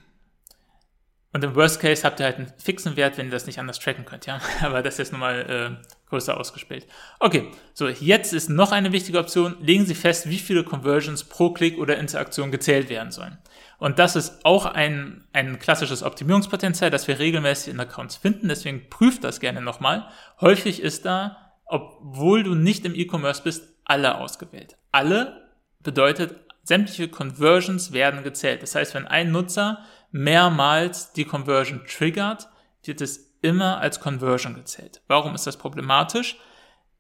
Und 1.31 1.43
im 1.43 1.55
Worst 1.55 1.79
Case 1.79 2.03
habt 2.03 2.19
ihr 2.19 2.25
halt 2.25 2.37
einen 2.37 2.51
fixen 2.57 2.95
Wert, 2.95 3.17
wenn 3.17 3.27
ihr 3.27 3.31
das 3.31 3.45
nicht 3.45 3.59
anders 3.59 3.79
tracken 3.79 4.03
könnt, 4.03 4.25
ja. 4.25 4.41
Aber 4.61 4.81
das 4.81 4.95
ist 4.95 4.97
jetzt 4.97 5.11
nochmal 5.11 5.79
äh, 5.81 6.09
größer 6.09 6.35
ausgespielt. 6.35 6.87
Okay, 7.19 7.51
so, 7.73 7.87
jetzt 7.87 8.33
ist 8.33 8.49
noch 8.49 8.71
eine 8.71 8.91
wichtige 8.91 9.19
Option. 9.19 9.55
Legen 9.61 9.85
Sie 9.85 9.93
fest, 9.93 10.27
wie 10.27 10.39
viele 10.39 10.63
Conversions 10.63 11.23
pro 11.23 11.51
Klick 11.51 11.77
oder 11.77 11.97
Interaktion 11.97 12.51
gezählt 12.51 12.89
werden 12.89 13.11
sollen. 13.11 13.37
Und 13.77 13.99
das 13.99 14.15
ist 14.15 14.43
auch 14.43 14.65
ein, 14.65 15.23
ein 15.31 15.59
klassisches 15.59 16.01
Optimierungspotenzial, 16.01 16.89
das 16.89 17.07
wir 17.07 17.19
regelmäßig 17.19 17.73
in 17.73 17.79
Accounts 17.79 18.15
finden. 18.15 18.49
Deswegen 18.49 18.89
prüft 18.89 19.23
das 19.23 19.39
gerne 19.39 19.61
nochmal. 19.61 20.07
Häufig 20.41 20.81
ist 20.81 21.05
da, 21.05 21.53
obwohl 21.65 22.41
du 22.41 22.55
nicht 22.55 22.85
im 22.85 22.95
E-Commerce 22.95 23.43
bist, 23.43 23.78
alle 23.89 24.17
ausgewählt. 24.17 24.77
Alle 24.91 25.49
bedeutet, 25.81 26.35
sämtliche 26.63 27.07
Conversions 27.09 27.91
werden 27.91 28.23
gezählt. 28.23 28.61
Das 28.61 28.75
heißt, 28.75 28.93
wenn 28.93 29.07
ein 29.07 29.31
Nutzer 29.31 29.83
mehrmals 30.11 31.13
die 31.13 31.25
Conversion 31.25 31.85
triggert, 31.85 32.47
wird 32.83 33.01
es 33.01 33.33
immer 33.41 33.79
als 33.79 33.99
Conversion 33.99 34.55
gezählt. 34.55 35.01
Warum 35.07 35.35
ist 35.35 35.47
das 35.47 35.57
problematisch? 35.57 36.37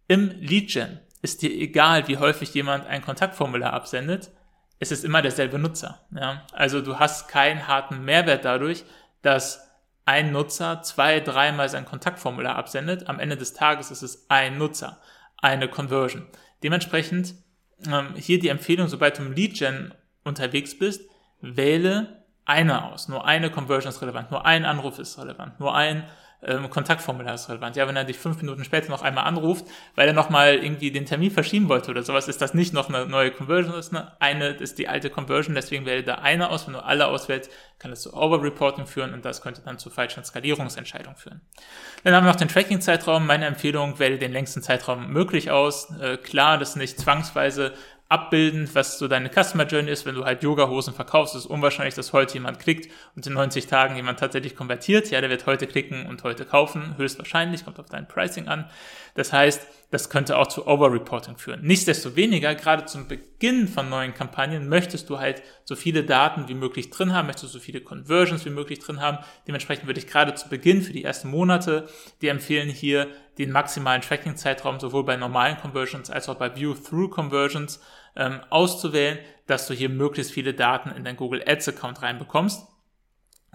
Im 0.07 0.29
Lead-Gen 0.29 0.99
ist 1.21 1.41
dir 1.41 1.51
egal, 1.51 2.07
wie 2.07 2.17
häufig 2.17 2.53
jemand 2.53 2.87
ein 2.87 3.01
Kontaktformular 3.01 3.73
absendet, 3.73 4.31
es 4.79 4.91
ist 4.91 5.03
immer 5.03 5.21
derselbe 5.21 5.59
Nutzer. 5.59 5.99
Ja? 6.15 6.45
Also 6.53 6.81
du 6.81 6.97
hast 6.97 7.27
keinen 7.27 7.67
harten 7.67 8.03
Mehrwert 8.05 8.45
dadurch, 8.45 8.85
dass 9.21 9.69
ein 10.05 10.31
Nutzer 10.31 10.81
zwei, 10.81 11.19
dreimal 11.19 11.69
sein 11.69 11.85
Kontaktformular 11.85 12.55
absendet. 12.55 13.07
Am 13.07 13.19
Ende 13.19 13.37
des 13.37 13.53
Tages 13.53 13.91
ist 13.91 14.01
es 14.01 14.25
ein 14.29 14.57
Nutzer, 14.57 14.99
eine 15.37 15.67
Conversion. 15.67 16.25
Dementsprechend 16.63 17.35
ähm, 17.87 18.15
hier 18.15 18.39
die 18.39 18.49
Empfehlung, 18.49 18.87
sobald 18.87 19.17
du 19.17 19.23
im 19.23 19.31
Lead-Gen 19.31 19.93
unterwegs 20.23 20.77
bist, 20.77 21.09
wähle 21.41 22.23
eine 22.45 22.85
aus. 22.85 23.07
Nur 23.07 23.25
eine 23.25 23.51
Conversion 23.51 23.93
ist 23.93 24.01
relevant, 24.01 24.31
nur 24.31 24.45
ein 24.45 24.65
Anruf 24.65 24.99
ist 24.99 25.17
relevant, 25.17 25.59
nur 25.59 25.75
ein 25.75 26.03
ähm, 26.41 26.69
Kontaktformular 26.69 27.33
ist 27.33 27.49
relevant. 27.49 27.75
Ja, 27.75 27.87
wenn 27.87 27.95
er 27.95 28.05
dich 28.05 28.17
fünf 28.17 28.37
Minuten 28.37 28.63
später 28.63 28.89
noch 28.89 29.01
einmal 29.01 29.25
anruft, 29.25 29.65
weil 29.95 30.07
er 30.07 30.13
nochmal 30.13 30.55
irgendwie 30.55 30.91
den 30.91 31.05
Termin 31.05 31.31
verschieben 31.31 31.67
wollte 31.67 31.91
oder 31.91 32.03
sowas, 32.03 32.27
ist 32.27 32.41
das 32.41 32.53
nicht 32.53 32.73
noch 32.73 32.89
eine 32.89 33.05
neue 33.05 33.31
Conversion, 33.31 33.75
das 33.75 33.87
ist 33.87 33.93
eine, 33.93 34.11
eine 34.19 34.47
ist 34.49 34.79
die 34.79 34.87
alte 34.87 35.09
Conversion, 35.09 35.55
deswegen 35.55 35.85
wähle 35.85 36.03
da 36.03 36.15
eine 36.15 36.49
aus. 36.49 36.67
Wenn 36.67 36.73
du 36.73 36.83
alle 36.83 37.07
auswählst, 37.07 37.51
kann 37.77 37.91
das 37.91 38.01
zu 38.01 38.13
Overreporting 38.13 38.85
führen 38.85 39.13
und 39.13 39.25
das 39.25 39.41
könnte 39.41 39.61
dann 39.63 39.77
zu 39.79 39.89
falschen 39.89 40.23
Skalierungsentscheidungen 40.23 41.17
führen. 41.17 41.41
Dann 42.03 42.13
haben 42.13 42.25
wir 42.25 42.31
noch 42.31 42.39
den 42.39 42.47
Tracking-Zeitraum. 42.47 43.25
Meine 43.25 43.45
Empfehlung, 43.45 43.99
wähle 43.99 44.17
den 44.17 44.31
längsten 44.31 44.61
Zeitraum 44.61 45.11
möglich 45.11 45.51
aus. 45.51 45.91
Äh, 45.99 46.17
klar, 46.17 46.57
das 46.57 46.69
ist 46.69 46.75
nicht 46.77 46.99
zwangsweise 46.99 47.73
abbilden, 48.09 48.67
was 48.73 48.97
so 48.97 49.07
deine 49.07 49.29
Customer 49.29 49.65
Journey 49.65 49.91
ist. 49.91 50.05
Wenn 50.07 50.15
du 50.15 50.25
halt 50.25 50.41
Yoga-Hosen 50.41 50.95
verkaufst, 50.95 51.35
ist 51.35 51.45
unwahrscheinlich, 51.45 51.93
dass 51.93 52.11
heute 52.11 52.33
jemand 52.33 52.59
klickt 52.59 52.91
und 53.15 53.25
in 53.25 53.33
90 53.33 53.67
Tagen 53.67 53.95
jemand 53.95 54.19
tatsächlich 54.19 54.55
konvertiert. 54.55 55.11
Ja, 55.11 55.21
der 55.21 55.29
wird 55.29 55.45
heute 55.45 55.67
klicken 55.67 56.07
und 56.07 56.23
heute 56.23 56.43
kaufen. 56.43 56.97
Höchstwahrscheinlich, 56.97 57.63
kommt 57.63 57.79
auf 57.79 57.85
dein 57.85 58.07
Pricing 58.07 58.47
an. 58.47 58.67
Das 59.13 59.31
heißt, 59.31 59.67
das 59.91 60.09
könnte 60.09 60.37
auch 60.37 60.47
zu 60.47 60.67
Overreporting 60.67 61.37
führen. 61.37 61.61
Nichtsdestoweniger, 61.61 62.55
gerade 62.55 62.85
zum 62.85 63.07
Beginn 63.07 63.67
von 63.67 63.89
neuen 63.89 64.13
Kampagnen 64.13 64.67
möchtest 64.67 65.09
du 65.09 65.19
halt 65.19 65.43
so 65.63 65.75
viele 65.75 66.03
Daten 66.03 66.47
wie 66.47 66.53
möglich 66.55 66.89
drin 66.89 67.13
haben, 67.13 67.27
möchtest 67.27 67.53
du 67.53 67.59
so 67.59 67.63
viele 67.63 67.81
Conversions 67.81 68.43
wie 68.45 68.51
möglich 68.51 68.79
drin 68.79 69.01
haben. 69.01 69.19
Dementsprechend 69.47 69.85
würde 69.85 69.99
ich 69.99 70.07
gerade 70.07 70.33
zu 70.33 70.49
Beginn 70.49 70.81
für 70.81 70.93
die 70.93 71.03
ersten 71.03 71.29
Monate 71.29 71.87
dir 72.21 72.31
empfehlen, 72.31 72.69
hier 72.69 73.07
den 73.37 73.51
maximalen 73.51 74.01
Tracking-Zeitraum 74.01 74.79
sowohl 74.79 75.05
bei 75.05 75.15
normalen 75.15 75.57
Conversions 75.57 76.09
als 76.09 76.27
auch 76.27 76.35
bei 76.35 76.55
View-Through-Conversions 76.55 77.79
ähm, 78.15 78.41
auszuwählen, 78.49 79.19
dass 79.47 79.67
du 79.67 79.73
hier 79.73 79.89
möglichst 79.89 80.31
viele 80.31 80.53
Daten 80.53 80.89
in 80.91 81.03
dein 81.03 81.17
Google 81.17 81.43
Ads-Account 81.45 82.01
reinbekommst 82.01 82.67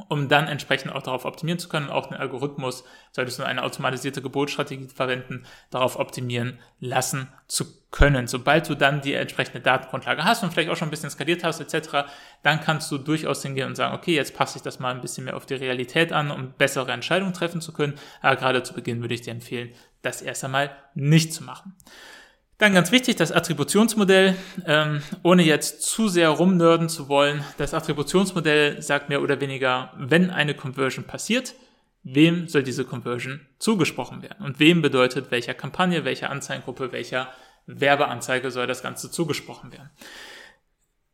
um 0.08 0.28
dann 0.28 0.48
entsprechend 0.48 0.92
auch 0.92 1.02
darauf 1.02 1.24
optimieren 1.24 1.58
zu 1.58 1.68
können. 1.68 1.88
Auch 1.88 2.06
den 2.06 2.16
Algorithmus 2.16 2.84
solltest 3.12 3.38
du 3.38 3.44
eine 3.44 3.62
automatisierte 3.62 4.22
Geburtsstrategie 4.22 4.88
verwenden, 4.88 5.46
darauf 5.70 5.98
optimieren 5.98 6.58
lassen 6.80 7.28
zu 7.46 7.64
können. 7.90 8.26
Sobald 8.26 8.68
du 8.68 8.74
dann 8.74 9.02
die 9.02 9.14
entsprechende 9.14 9.60
Datengrundlage 9.60 10.24
hast 10.24 10.42
und 10.42 10.52
vielleicht 10.52 10.70
auch 10.70 10.76
schon 10.76 10.88
ein 10.88 10.90
bisschen 10.90 11.10
skaliert 11.10 11.44
hast 11.44 11.60
etc., 11.60 12.08
dann 12.42 12.60
kannst 12.60 12.90
du 12.90 12.98
durchaus 12.98 13.42
hingehen 13.42 13.68
und 13.68 13.76
sagen, 13.76 13.94
okay, 13.94 14.14
jetzt 14.14 14.36
passe 14.36 14.58
ich 14.58 14.62
das 14.62 14.80
mal 14.80 14.92
ein 14.92 15.00
bisschen 15.00 15.24
mehr 15.24 15.36
auf 15.36 15.46
die 15.46 15.54
Realität 15.54 16.12
an, 16.12 16.30
um 16.30 16.52
bessere 16.52 16.92
Entscheidungen 16.92 17.32
treffen 17.32 17.60
zu 17.60 17.72
können. 17.72 17.94
Aber 18.20 18.36
gerade 18.36 18.62
zu 18.62 18.74
Beginn 18.74 19.00
würde 19.00 19.14
ich 19.14 19.22
dir 19.22 19.30
empfehlen, 19.32 19.72
das 20.02 20.22
erst 20.22 20.44
einmal 20.44 20.70
nicht 20.94 21.32
zu 21.32 21.44
machen. 21.44 21.76
Dann 22.58 22.72
ganz 22.72 22.92
wichtig, 22.92 23.16
das 23.16 23.32
Attributionsmodell, 23.32 24.36
ähm, 24.66 25.02
ohne 25.22 25.42
jetzt 25.42 25.82
zu 25.82 26.06
sehr 26.08 26.28
rumnörden 26.28 26.88
zu 26.88 27.08
wollen. 27.08 27.44
Das 27.58 27.74
Attributionsmodell 27.74 28.80
sagt 28.80 29.08
mehr 29.08 29.22
oder 29.22 29.40
weniger, 29.40 29.92
wenn 29.96 30.30
eine 30.30 30.54
Conversion 30.54 31.04
passiert, 31.04 31.54
wem 32.04 32.46
soll 32.46 32.62
diese 32.62 32.84
Conversion 32.84 33.40
zugesprochen 33.58 34.22
werden? 34.22 34.44
Und 34.44 34.60
wem 34.60 34.82
bedeutet 34.82 35.32
welcher 35.32 35.54
Kampagne, 35.54 36.04
welcher 36.04 36.30
Anzeigengruppe, 36.30 36.92
welcher 36.92 37.28
Werbeanzeige 37.66 38.50
soll 38.50 38.68
das 38.68 38.82
Ganze 38.82 39.10
zugesprochen 39.10 39.72
werden? 39.72 39.90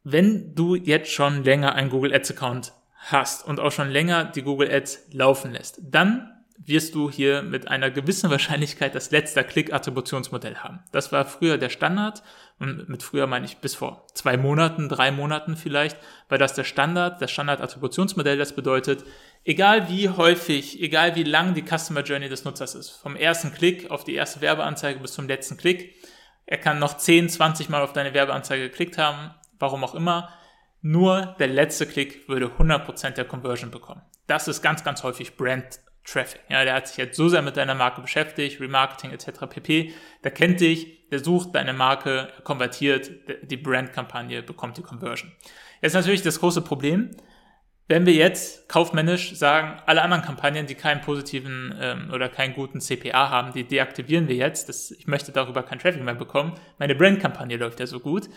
Wenn 0.04 0.54
du 0.54 0.74
jetzt 0.74 1.10
schon 1.10 1.44
länger 1.44 1.74
einen 1.74 1.90
Google 1.90 2.12
Ads 2.12 2.32
Account 2.32 2.72
hast 2.96 3.46
und 3.46 3.60
auch 3.60 3.72
schon 3.72 3.88
länger 3.88 4.24
die 4.24 4.42
Google 4.42 4.70
Ads 4.70 5.08
laufen 5.12 5.52
lässt, 5.52 5.80
dann 5.82 6.30
wirst 6.66 6.94
du 6.94 7.10
hier 7.10 7.42
mit 7.42 7.68
einer 7.68 7.90
gewissen 7.90 8.30
Wahrscheinlichkeit 8.30 8.94
das 8.94 9.10
letzte 9.10 9.42
Klick-Attributionsmodell 9.42 10.56
haben. 10.56 10.80
Das 10.92 11.10
war 11.10 11.24
früher 11.24 11.56
der 11.56 11.70
Standard 11.70 12.22
und 12.58 12.88
mit 12.88 13.02
früher 13.02 13.26
meine 13.26 13.46
ich 13.46 13.58
bis 13.58 13.74
vor 13.74 14.06
zwei 14.12 14.36
Monaten, 14.36 14.90
drei 14.90 15.10
Monaten 15.10 15.56
vielleicht, 15.56 15.96
war 16.28 16.36
das 16.36 16.52
der 16.52 16.64
Standard, 16.64 17.22
das 17.22 17.30
Standard-Attributionsmodell, 17.30 18.36
das 18.36 18.54
bedeutet, 18.54 19.04
egal 19.44 19.88
wie 19.88 20.10
häufig, 20.10 20.82
egal 20.82 21.16
wie 21.16 21.22
lang 21.22 21.54
die 21.54 21.64
Customer 21.64 22.02
Journey 22.02 22.28
des 22.28 22.44
Nutzers 22.44 22.74
ist, 22.74 22.90
vom 22.90 23.16
ersten 23.16 23.54
Klick 23.54 23.90
auf 23.90 24.04
die 24.04 24.14
erste 24.14 24.42
Werbeanzeige 24.42 25.00
bis 25.00 25.14
zum 25.14 25.28
letzten 25.28 25.56
Klick, 25.56 25.94
er 26.44 26.58
kann 26.58 26.78
noch 26.78 26.98
10, 26.98 27.30
20 27.30 27.70
Mal 27.70 27.80
auf 27.80 27.94
deine 27.94 28.12
Werbeanzeige 28.12 28.68
geklickt 28.68 28.98
haben, 28.98 29.30
warum 29.58 29.82
auch 29.82 29.94
immer, 29.94 30.28
nur 30.82 31.36
der 31.38 31.48
letzte 31.48 31.86
Klick 31.86 32.28
würde 32.28 32.46
100% 32.58 33.10
der 33.10 33.24
Conversion 33.24 33.70
bekommen. 33.70 34.02
Das 34.26 34.46
ist 34.48 34.60
ganz, 34.60 34.84
ganz 34.84 35.02
häufig 35.02 35.36
Brand 35.36 35.80
Traffic. 36.04 36.40
Ja, 36.48 36.64
der 36.64 36.74
hat 36.74 36.88
sich 36.88 36.96
jetzt 36.96 37.16
so 37.16 37.28
sehr 37.28 37.42
mit 37.42 37.56
deiner 37.56 37.74
Marke 37.74 38.00
beschäftigt, 38.00 38.60
Remarketing 38.60 39.12
etc. 39.12 39.46
pp. 39.48 39.92
Der 40.24 40.30
kennt 40.30 40.60
dich, 40.60 41.08
der 41.10 41.22
sucht 41.22 41.54
deine 41.54 41.72
Marke, 41.72 42.28
konvertiert, 42.44 43.10
die 43.42 43.56
Brandkampagne 43.56 44.42
bekommt 44.42 44.78
die 44.78 44.82
Conversion. 44.82 45.32
Jetzt 45.82 45.94
natürlich 45.94 46.22
das 46.22 46.40
große 46.40 46.62
Problem, 46.62 47.10
wenn 47.88 48.06
wir 48.06 48.12
jetzt 48.12 48.68
kaufmännisch 48.68 49.34
sagen, 49.34 49.82
alle 49.84 50.02
anderen 50.02 50.22
Kampagnen, 50.22 50.66
die 50.66 50.76
keinen 50.76 51.00
positiven 51.00 51.74
ähm, 51.80 52.10
oder 52.12 52.28
keinen 52.28 52.54
guten 52.54 52.80
CPA 52.80 53.30
haben, 53.30 53.52
die 53.52 53.64
deaktivieren 53.64 54.28
wir 54.28 54.36
jetzt. 54.36 54.68
Das, 54.68 54.92
ich 54.92 55.08
möchte 55.08 55.32
darüber 55.32 55.64
kein 55.64 55.80
Traffic 55.80 56.02
mehr 56.02 56.14
bekommen. 56.14 56.54
Meine 56.78 56.94
Brandkampagne 56.94 57.56
läuft 57.56 57.80
ja 57.80 57.86
so 57.86 57.98
gut 57.98 58.28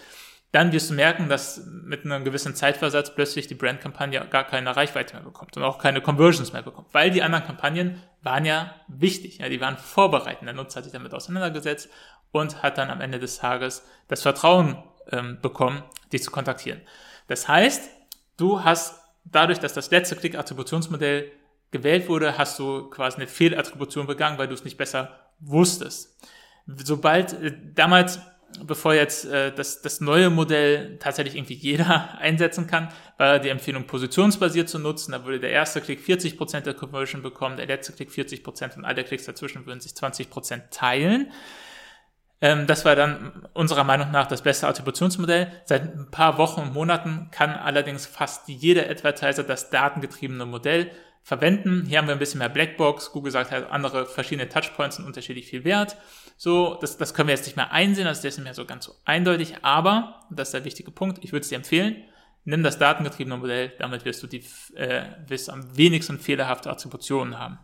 dann 0.53 0.71
wirst 0.71 0.91
du 0.91 0.93
merken, 0.93 1.29
dass 1.29 1.65
mit 1.65 2.05
einem 2.05 2.23
gewissen 2.23 2.53
Zeitversatz 2.53 3.15
plötzlich 3.15 3.47
die 3.47 3.55
Brandkampagne 3.55 4.23
gar 4.29 4.43
keine 4.43 4.75
Reichweite 4.75 5.15
mehr 5.15 5.23
bekommt 5.23 5.57
und 5.57 5.63
auch 5.63 5.79
keine 5.79 5.99
Conversions 5.99 6.53
mehr 6.53 6.61
bekommt, 6.61 6.93
weil 6.93 7.09
die 7.09 7.23
anderen 7.23 7.43
Kampagnen 7.43 8.03
waren 8.21 8.45
ja 8.45 8.75
wichtig, 8.87 9.39
ja, 9.39 9.49
die 9.49 9.59
waren 9.59 9.77
vorbereitend. 9.77 10.45
Der 10.45 10.53
Nutzer 10.53 10.77
hat 10.77 10.83
sich 10.83 10.93
damit 10.93 11.11
auseinandergesetzt 11.11 11.89
und 12.31 12.61
hat 12.61 12.77
dann 12.77 12.91
am 12.91 13.01
Ende 13.01 13.17
des 13.17 13.39
Tages 13.39 13.83
das 14.07 14.21
Vertrauen 14.21 14.77
ähm, 15.11 15.39
bekommen, 15.41 15.81
dich 16.13 16.21
zu 16.21 16.29
kontaktieren. 16.29 16.81
Das 17.27 17.47
heißt, 17.47 17.89
du 18.37 18.63
hast 18.63 19.01
dadurch, 19.25 19.57
dass 19.57 19.73
das 19.73 19.89
letzte 19.89 20.15
Klick-Attributionsmodell 20.15 21.31
gewählt 21.71 22.07
wurde, 22.07 22.37
hast 22.37 22.59
du 22.59 22.91
quasi 22.91 23.17
eine 23.17 23.27
Fehlattribution 23.27 24.05
begangen, 24.05 24.37
weil 24.37 24.47
du 24.47 24.53
es 24.53 24.63
nicht 24.63 24.77
besser 24.77 25.19
wusstest. 25.39 26.15
Sobald 26.67 27.33
äh, 27.33 27.57
damals 27.73 28.19
bevor 28.63 28.93
jetzt 28.93 29.25
äh, 29.25 29.51
das, 29.53 29.81
das 29.81 30.01
neue 30.01 30.29
Modell 30.29 30.97
tatsächlich 30.99 31.35
irgendwie 31.35 31.55
jeder 31.55 32.17
einsetzen 32.19 32.67
kann, 32.67 32.89
war 33.17 33.39
die 33.39 33.49
Empfehlung 33.49 33.85
positionsbasiert 33.85 34.69
zu 34.69 34.79
nutzen. 34.79 35.11
Da 35.11 35.25
würde 35.25 35.39
der 35.39 35.51
erste 35.51 35.81
Klick 35.81 36.01
40% 36.01 36.61
der 36.61 36.73
Conversion 36.73 37.21
bekommen, 37.21 37.57
der 37.57 37.65
letzte 37.65 37.93
Klick 37.93 38.09
40% 38.09 38.77
und 38.77 38.85
alle 38.85 39.03
Klicks 39.03 39.25
dazwischen 39.25 39.65
würden 39.65 39.79
sich 39.79 39.93
20% 39.93 40.69
teilen. 40.71 41.31
Ähm, 42.41 42.67
das 42.67 42.83
war 42.83 42.95
dann 42.95 43.47
unserer 43.53 43.85
Meinung 43.85 44.11
nach 44.11 44.27
das 44.27 44.41
beste 44.41 44.67
Attributionsmodell. 44.67 45.51
Seit 45.65 45.83
ein 45.83 46.11
paar 46.11 46.37
Wochen 46.37 46.61
und 46.61 46.73
Monaten 46.73 47.29
kann 47.31 47.51
allerdings 47.51 48.05
fast 48.05 48.49
jeder 48.49 48.89
Advertiser 48.89 49.43
das 49.43 49.69
datengetriebene 49.69 50.45
Modell 50.45 50.91
verwenden. 51.23 51.85
Hier 51.87 51.99
haben 51.99 52.07
wir 52.07 52.13
ein 52.13 52.19
bisschen 52.19 52.39
mehr 52.39 52.49
Blackbox. 52.49 53.11
Google 53.13 53.31
sagt 53.31 53.51
halt, 53.51 53.71
andere 53.71 54.05
verschiedene 54.05 54.49
Touchpoints 54.49 54.97
sind 54.97 55.05
unterschiedlich 55.05 55.47
viel 55.47 55.63
wert. 55.63 55.95
So, 56.43 56.77
das, 56.81 56.97
das 56.97 57.13
können 57.13 57.29
wir 57.29 57.35
jetzt 57.35 57.45
nicht 57.45 57.55
mehr 57.55 57.71
einsehen, 57.71 58.03
das 58.03 58.17
ist 58.17 58.25
jetzt 58.25 58.35
nicht 58.35 58.43
mehr 58.43 58.53
so 58.53 58.65
ganz 58.65 58.83
so 58.83 58.93
eindeutig, 59.05 59.55
aber, 59.61 60.25
das 60.29 60.49
ist 60.49 60.53
der 60.53 60.65
wichtige 60.65 60.91
Punkt, 60.91 61.23
ich 61.23 61.31
würde 61.31 61.43
es 61.43 61.47
dir 61.47 61.55
empfehlen, 61.55 62.03
nimm 62.43 62.63
das 62.63 62.77
datengetriebene 62.77 63.37
Modell, 63.37 63.71
damit 63.79 64.03
wirst 64.03 64.21
du 64.23 64.27
die, 64.27 64.43
äh, 64.75 65.05
wirst 65.25 65.49
am 65.49 65.77
wenigsten 65.77 66.19
fehlerhafte 66.19 66.69
Attributionen 66.69 67.39
haben. 67.39 67.59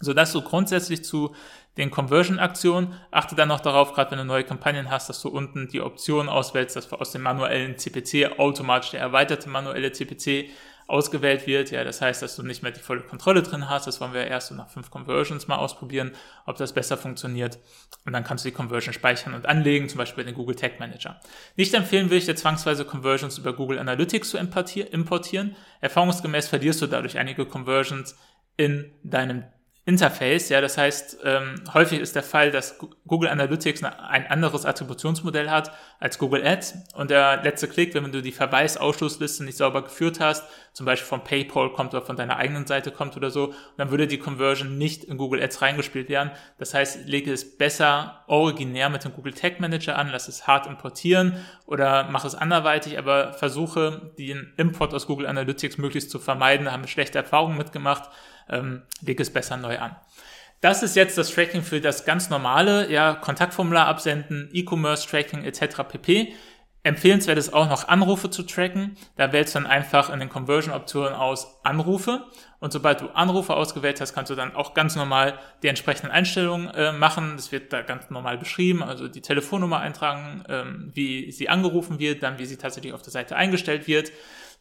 So, 0.00 0.12
das 0.12 0.32
so 0.32 0.42
grundsätzlich 0.42 1.02
zu 1.02 1.34
den 1.78 1.90
Conversion-Aktionen. 1.90 2.92
Achte 3.10 3.36
dann 3.36 3.48
noch 3.48 3.60
darauf, 3.60 3.94
gerade 3.94 4.10
wenn 4.10 4.18
du 4.18 4.26
neue 4.26 4.44
Kampagnen 4.44 4.90
hast, 4.90 5.08
dass 5.08 5.22
du 5.22 5.30
unten 5.30 5.68
die 5.68 5.80
Option 5.80 6.28
auswählst, 6.28 6.76
dass 6.76 6.92
aus 6.92 7.12
dem 7.12 7.22
manuellen 7.22 7.78
CPC 7.78 8.38
automatisch 8.38 8.90
der 8.90 9.00
erweiterte 9.00 9.48
manuelle 9.48 9.92
CPC 9.92 10.50
ausgewählt 10.86 11.46
wird. 11.46 11.70
Ja, 11.70 11.84
das 11.84 12.00
heißt, 12.00 12.22
dass 12.22 12.36
du 12.36 12.42
nicht 12.42 12.62
mehr 12.62 12.72
die 12.72 12.80
volle 12.80 13.02
Kontrolle 13.02 13.42
drin 13.42 13.68
hast. 13.68 13.86
Das 13.86 14.00
wollen 14.00 14.12
wir 14.12 14.26
erst 14.26 14.48
so 14.48 14.54
nach 14.54 14.68
fünf 14.68 14.90
Conversions 14.90 15.48
mal 15.48 15.56
ausprobieren, 15.56 16.12
ob 16.46 16.56
das 16.56 16.72
besser 16.72 16.96
funktioniert. 16.96 17.58
Und 18.04 18.12
dann 18.12 18.24
kannst 18.24 18.44
du 18.44 18.50
die 18.50 18.54
Conversion 18.54 18.92
speichern 18.92 19.34
und 19.34 19.46
anlegen, 19.46 19.88
zum 19.88 19.98
Beispiel 19.98 20.24
den 20.24 20.34
Google 20.34 20.56
Tag 20.56 20.80
Manager. 20.80 21.20
Nicht 21.56 21.74
empfehlen 21.74 22.06
würde 22.06 22.16
ich 22.16 22.26
dir 22.26 22.36
zwangsweise 22.36 22.84
Conversions 22.84 23.38
über 23.38 23.52
Google 23.52 23.78
Analytics 23.78 24.30
zu 24.30 24.38
importieren. 24.38 25.56
Erfahrungsgemäß 25.80 26.48
verlierst 26.48 26.82
du 26.82 26.86
dadurch 26.86 27.18
einige 27.18 27.46
Conversions 27.46 28.16
in 28.56 28.92
deinem 29.02 29.44
Interface. 29.86 30.48
Ja, 30.48 30.62
das 30.62 30.78
heißt, 30.78 31.18
ähm, 31.24 31.56
häufig 31.74 32.00
ist 32.00 32.16
der 32.16 32.22
Fall, 32.22 32.50
dass 32.50 32.78
Google 33.06 33.28
Analytics 33.28 33.84
ein 33.84 34.26
anderes 34.26 34.64
Attributionsmodell 34.64 35.50
hat 35.50 35.72
als 36.00 36.18
Google 36.18 36.46
Ads 36.46 36.74
und 36.94 37.10
der 37.10 37.42
letzte 37.42 37.68
Klick, 37.68 37.94
wenn 37.94 38.10
du 38.10 38.22
die 38.22 38.32
Verweisausschlussliste 38.32 39.44
nicht 39.44 39.58
sauber 39.58 39.82
geführt 39.82 40.20
hast, 40.20 40.44
zum 40.72 40.86
Beispiel 40.86 41.06
von 41.06 41.22
PayPal 41.22 41.70
kommt 41.70 41.92
oder 41.92 42.02
von 42.02 42.16
deiner 42.16 42.38
eigenen 42.38 42.66
Seite 42.66 42.92
kommt 42.92 43.14
oder 43.18 43.30
so, 43.30 43.52
dann 43.76 43.90
würde 43.90 44.06
die 44.06 44.18
Conversion 44.18 44.78
nicht 44.78 45.04
in 45.04 45.18
Google 45.18 45.42
Ads 45.42 45.60
reingespielt 45.60 46.08
werden. 46.08 46.30
Das 46.56 46.72
heißt, 46.72 47.06
lege 47.06 47.30
es 47.30 47.58
besser 47.58 48.24
originär 48.26 48.88
mit 48.88 49.04
dem 49.04 49.12
Google 49.12 49.34
Tag 49.34 49.60
Manager 49.60 49.98
an, 49.98 50.08
lass 50.08 50.28
es 50.28 50.46
hart 50.46 50.66
importieren 50.66 51.44
oder 51.66 52.08
mach 52.10 52.24
es 52.24 52.34
anderweitig, 52.34 52.98
aber 52.98 53.34
versuche 53.34 54.12
den 54.18 54.54
Import 54.56 54.94
aus 54.94 55.06
Google 55.06 55.26
Analytics 55.26 55.76
möglichst 55.76 56.10
zu 56.10 56.18
vermeiden. 56.18 56.64
Da 56.64 56.72
haben 56.72 56.84
wir 56.84 56.88
schlechte 56.88 57.18
Erfahrungen 57.18 57.58
mitgemacht 57.58 58.08
ähm, 58.48 58.82
leg 59.00 59.20
es 59.20 59.32
besser 59.32 59.56
neu 59.56 59.78
an. 59.78 59.96
Das 60.60 60.82
ist 60.82 60.96
jetzt 60.96 61.18
das 61.18 61.30
Tracking 61.30 61.62
für 61.62 61.80
das 61.80 62.06
ganz 62.06 62.30
normale, 62.30 62.90
ja, 62.90 63.14
Kontaktformular 63.14 63.86
absenden, 63.86 64.48
E-Commerce-Tracking 64.52 65.44
etc. 65.44 65.82
pp. 65.86 66.32
Empfehlenswert 66.84 67.38
ist 67.38 67.54
auch 67.54 67.68
noch 67.68 67.88
Anrufe 67.88 68.28
zu 68.28 68.42
tracken. 68.42 68.96
Da 69.16 69.32
wählst 69.32 69.54
du 69.54 69.58
dann 69.58 69.66
einfach 69.66 70.10
in 70.10 70.20
den 70.20 70.28
Conversion-Optionen 70.28 71.14
aus 71.14 71.60
Anrufe. 71.64 72.24
Und 72.60 72.74
sobald 72.74 73.00
du 73.00 73.08
Anrufe 73.08 73.54
ausgewählt 73.54 74.02
hast, 74.02 74.14
kannst 74.14 74.30
du 74.30 74.34
dann 74.34 74.54
auch 74.54 74.74
ganz 74.74 74.94
normal 74.94 75.38
die 75.62 75.68
entsprechenden 75.68 76.10
Einstellungen 76.10 76.68
äh, 76.68 76.92
machen. 76.92 77.36
Das 77.36 77.52
wird 77.52 77.72
da 77.72 77.80
ganz 77.80 78.10
normal 78.10 78.36
beschrieben. 78.36 78.82
Also 78.82 79.08
die 79.08 79.22
Telefonnummer 79.22 79.80
eintragen, 79.80 80.44
ähm, 80.48 80.90
wie 80.92 81.32
sie 81.32 81.48
angerufen 81.48 81.98
wird, 81.98 82.22
dann 82.22 82.38
wie 82.38 82.44
sie 82.44 82.58
tatsächlich 82.58 82.92
auf 82.92 83.00
der 83.00 83.12
Seite 83.12 83.34
eingestellt 83.34 83.86
wird. 83.86 84.12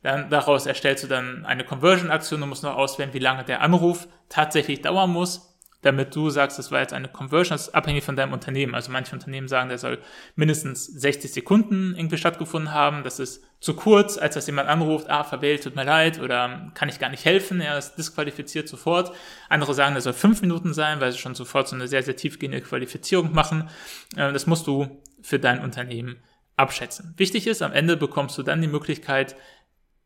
Dann, 0.04 0.30
daraus 0.30 0.66
erstellst 0.66 1.04
du 1.04 1.08
dann 1.08 1.46
eine 1.46 1.64
Conversion-Aktion. 1.64 2.42
Du 2.42 2.46
musst 2.46 2.64
noch 2.64 2.76
auswählen, 2.76 3.14
wie 3.14 3.20
lange 3.20 3.44
der 3.46 3.62
Anruf 3.62 4.08
tatsächlich 4.30 4.82
dauern 4.82 5.10
muss. 5.10 5.50
damit 5.82 6.16
du 6.16 6.30
sagst, 6.30 6.58
das 6.58 6.72
war 6.72 6.80
jetzt 6.80 6.94
eine 6.94 7.10
Conversion, 7.10 7.56
das 7.56 7.68
ist 7.68 7.76
abhängig 7.76 8.06
von 8.06 8.16
deinem 8.16 8.32
Unternehmen. 8.32 8.74
Also 8.74 8.90
manche 8.90 9.14
Unternehmen 9.14 9.50
sagen, 9.50 9.68
der 9.68 9.78
soll 9.78 10.00
mindestens 10.36 10.86
60 10.86 11.34
Sekunden 11.34 11.94
irgendwie 11.96 12.18
stattgefunden 12.18 12.74
haben. 12.74 13.04
Das 13.04 13.20
ist 13.20 13.44
zu 13.60 13.76
kurz, 13.76 14.18
als 14.18 14.36
dass 14.36 14.48
jemand 14.48 14.70
anruft, 14.70 15.10
ah, 15.10 15.26
verwählt, 15.26 15.64
tut 15.64 15.76
mir 15.76 15.84
leid 15.84 16.22
oder 16.22 16.72
kann 16.74 16.88
ich 16.88 17.00
gar 17.00 17.10
nicht 17.10 17.26
helfen, 17.26 17.60
er 17.60 17.78
ist 17.78 17.96
disqualifiziert 17.96 18.70
sofort. 18.70 19.14
Andere 19.50 19.74
sagen, 19.74 19.94
der 19.94 20.02
soll 20.02 20.14
fünf 20.14 20.42
Minuten 20.42 20.74
sein, 20.74 21.02
weil 21.02 21.12
sie 21.12 21.18
schon 21.18 21.36
sofort 21.36 21.68
so 21.68 21.76
eine 21.76 21.90
sehr, 21.90 22.02
sehr 22.02 22.16
tiefgehende 22.16 22.62
Qualifizierung 22.62 23.34
machen. 23.34 23.70
Äh, 24.16 24.32
das 24.32 24.48
musst 24.48 24.68
du 24.68 25.02
für 25.22 25.38
dein 25.38 25.60
Unternehmen 25.60 26.24
abschätzen. 26.56 27.14
Wichtig 27.18 27.48
ist, 27.48 27.62
am 27.62 27.74
Ende 27.74 27.98
bekommst 27.98 28.38
du 28.38 28.44
dann 28.44 28.62
die 28.62 28.68
Möglichkeit, 28.68 29.36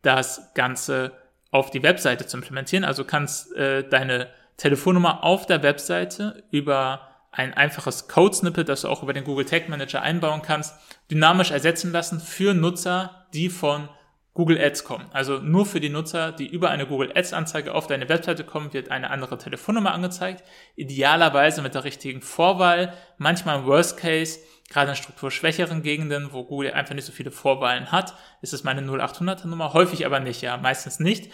das 0.01 0.53
Ganze 0.53 1.11
auf 1.51 1.71
die 1.71 1.83
Webseite 1.83 2.27
zu 2.27 2.37
implementieren. 2.37 2.83
Also 2.83 3.03
kannst 3.03 3.55
äh, 3.55 3.87
deine 3.87 4.29
Telefonnummer 4.57 5.23
auf 5.23 5.45
der 5.45 5.63
Webseite 5.63 6.43
über 6.51 7.01
ein 7.31 7.53
einfaches 7.53 8.07
Code-Snippet, 8.07 8.67
das 8.67 8.81
du 8.81 8.87
auch 8.87 9.03
über 9.03 9.13
den 9.13 9.23
Google 9.23 9.45
Tag 9.45 9.69
Manager 9.69 10.01
einbauen 10.01 10.41
kannst, 10.41 10.75
dynamisch 11.11 11.51
ersetzen 11.51 11.91
lassen 11.91 12.19
für 12.19 12.53
Nutzer, 12.53 13.27
die 13.33 13.49
von 13.49 13.89
Google 14.37 14.61
Ads 14.61 14.83
kommen. 14.83 15.07
Also 15.13 15.39
nur 15.39 15.65
für 15.65 15.79
die 15.79 15.89
Nutzer, 15.89 16.31
die 16.31 16.45
über 16.45 16.69
eine 16.69 16.85
Google 16.85 17.11
Ads 17.15 17.33
Anzeige 17.33 17.73
auf 17.73 17.87
deine 17.87 18.07
Webseite 18.07 18.43
kommen, 18.43 18.71
wird 18.71 18.91
eine 18.91 19.09
andere 19.09 19.39
Telefonnummer 19.39 19.95
angezeigt. 19.95 20.43
Idealerweise 20.75 21.63
mit 21.63 21.73
der 21.73 21.85
richtigen 21.85 22.21
Vorwahl. 22.21 22.93
Manchmal 23.17 23.57
im 23.57 23.65
Worst 23.65 23.97
Case, 23.97 24.37
gerade 24.69 24.91
in 24.91 24.95
strukturschwächeren 24.95 25.81
Gegenden, 25.81 26.33
wo 26.33 26.43
Google 26.43 26.73
einfach 26.73 26.93
nicht 26.93 27.05
so 27.05 27.11
viele 27.11 27.31
Vorwahlen 27.31 27.91
hat, 27.91 28.13
ist 28.43 28.53
es 28.53 28.63
meine 28.63 28.81
0800er 28.81 29.47
Nummer. 29.47 29.73
Häufig 29.73 30.05
aber 30.05 30.19
nicht, 30.19 30.43
ja, 30.43 30.55
meistens 30.57 30.99
nicht. 30.99 31.31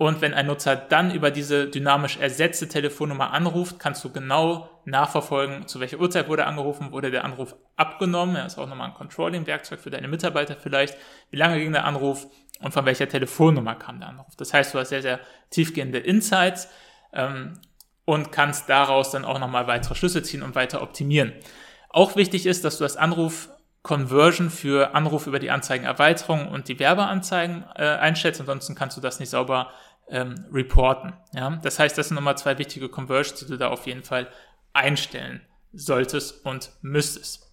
Und 0.00 0.22
wenn 0.22 0.32
ein 0.32 0.46
Nutzer 0.46 0.76
dann 0.76 1.10
über 1.10 1.30
diese 1.30 1.68
dynamisch 1.68 2.16
ersetzte 2.16 2.66
Telefonnummer 2.68 3.34
anruft, 3.34 3.78
kannst 3.78 4.02
du 4.02 4.10
genau 4.10 4.70
nachverfolgen, 4.86 5.68
zu 5.68 5.78
welcher 5.78 6.00
Uhrzeit 6.00 6.26
wurde 6.26 6.46
angerufen, 6.46 6.90
wurde 6.90 7.10
der 7.10 7.22
Anruf 7.22 7.54
abgenommen. 7.76 8.36
Das 8.36 8.54
ist 8.54 8.58
auch 8.58 8.66
nochmal 8.66 8.88
ein 8.88 8.94
Controlling-Werkzeug 8.94 9.78
für 9.78 9.90
deine 9.90 10.08
Mitarbeiter 10.08 10.56
vielleicht. 10.56 10.96
Wie 11.28 11.36
lange 11.36 11.58
ging 11.58 11.72
der 11.72 11.84
Anruf 11.84 12.26
und 12.60 12.72
von 12.72 12.86
welcher 12.86 13.10
Telefonnummer 13.10 13.74
kam 13.74 14.00
der 14.00 14.08
Anruf? 14.08 14.34
Das 14.38 14.54
heißt, 14.54 14.72
du 14.72 14.78
hast 14.78 14.88
sehr, 14.88 15.02
sehr 15.02 15.20
tiefgehende 15.50 15.98
Insights 15.98 16.68
ähm, 17.12 17.60
und 18.06 18.32
kannst 18.32 18.70
daraus 18.70 19.10
dann 19.10 19.26
auch 19.26 19.38
nochmal 19.38 19.66
weitere 19.66 19.94
Schlüsse 19.94 20.22
ziehen 20.22 20.42
und 20.42 20.54
weiter 20.54 20.80
optimieren. 20.80 21.34
Auch 21.90 22.16
wichtig 22.16 22.46
ist, 22.46 22.64
dass 22.64 22.78
du 22.78 22.84
das 22.84 22.96
Anruf 22.96 23.50
Conversion 23.82 24.50
für 24.50 24.94
Anruf 24.94 25.26
über 25.26 25.38
die 25.38 25.50
Anzeigenerweiterung 25.50 26.48
und 26.48 26.68
die 26.68 26.78
Werbeanzeigen 26.78 27.64
äh, 27.76 27.84
einschätzt. 27.84 28.40
Ansonsten 28.40 28.74
kannst 28.74 28.96
du 28.96 29.00
das 29.00 29.20
nicht 29.20 29.30
sauber 29.30 29.70
ähm, 30.10 30.46
reporten. 30.52 31.12
Ja? 31.32 31.58
Das 31.62 31.78
heißt, 31.78 31.96
das 31.96 32.08
sind 32.08 32.16
nochmal 32.16 32.36
zwei 32.36 32.58
wichtige 32.58 32.88
Conversions, 32.88 33.40
die 33.40 33.46
du 33.46 33.56
da 33.56 33.68
auf 33.68 33.86
jeden 33.86 34.02
Fall 34.02 34.28
einstellen 34.72 35.40
solltest 35.72 36.44
und 36.44 36.72
müsstest. 36.82 37.46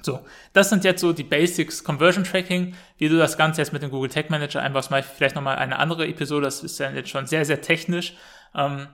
So, 0.00 0.24
das 0.52 0.70
sind 0.70 0.84
jetzt 0.84 1.00
so 1.00 1.12
die 1.12 1.22
Basics 1.22 1.84
Conversion 1.84 2.24
Tracking. 2.24 2.74
Wie 2.96 3.08
du 3.08 3.18
das 3.18 3.36
Ganze 3.36 3.60
jetzt 3.60 3.72
mit 3.72 3.82
dem 3.82 3.90
Google 3.90 4.10
Tag 4.10 4.30
Manager 4.30 4.66
mache 4.68 5.00
ich 5.00 5.06
vielleicht 5.06 5.34
nochmal 5.34 5.56
eine 5.56 5.78
andere 5.78 6.06
Episode. 6.06 6.46
Das 6.46 6.62
ist 6.62 6.78
ja 6.78 6.90
jetzt 6.90 7.10
schon 7.10 7.26
sehr, 7.26 7.44
sehr 7.44 7.60
technisch. 7.60 8.14
Ähm, 8.54 8.88